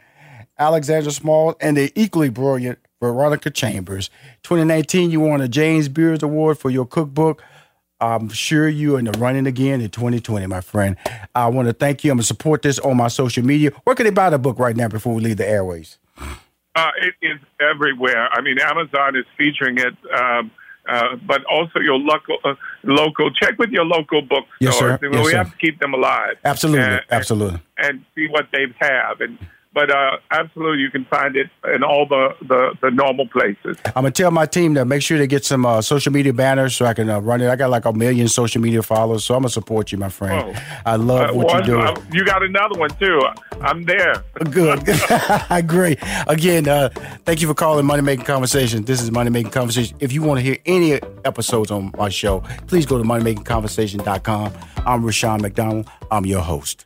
[0.58, 4.08] Alexander Smalls and the equally brilliant Veronica Chambers.
[4.42, 7.42] 2019, you won a James Beard Award for your cookbook.
[8.00, 10.96] I'm sure you're in the running again in 2020, my friend.
[11.34, 12.10] I want to thank you.
[12.10, 13.70] I'm going to support this on my social media.
[13.84, 15.98] Where can they buy the book right now before we leave the airways?
[16.74, 18.28] Uh, it is everywhere.
[18.32, 20.50] I mean, Amazon is featuring it, um,
[20.86, 22.54] uh, but also your local uh,
[22.84, 23.30] local.
[23.32, 24.50] Check with your local bookstores.
[24.60, 24.98] Yes, sir.
[25.00, 25.36] We Yes, sir.
[25.38, 26.36] have to keep them alive.
[26.44, 26.82] Absolutely.
[26.84, 27.60] And- Absolutely.
[27.78, 29.22] and see what they have.
[29.22, 29.38] And
[29.76, 33.76] but uh, absolutely, you can find it in all the, the, the normal places.
[33.84, 36.74] I'm gonna tell my team to make sure they get some uh, social media banners
[36.74, 37.50] so I can uh, run it.
[37.50, 40.58] I got like a million social media followers, so I'm gonna support you, my friend.
[40.86, 41.78] I love Uh, what one- you do.
[41.80, 43.20] uh, you got another one too.
[43.60, 44.24] I'm there.
[44.50, 44.80] Good,
[45.68, 45.98] great.
[46.26, 46.88] Again, uh,
[47.26, 48.84] thank you for calling Money Making Conversation.
[48.84, 49.96] This is Money Making Conversation.
[50.00, 50.94] If you want to hear any
[51.26, 54.52] episodes on my show, please go to moneymakingconversation.com.
[54.86, 55.86] I'm Rushion McDonald.
[56.10, 56.85] I'm your host.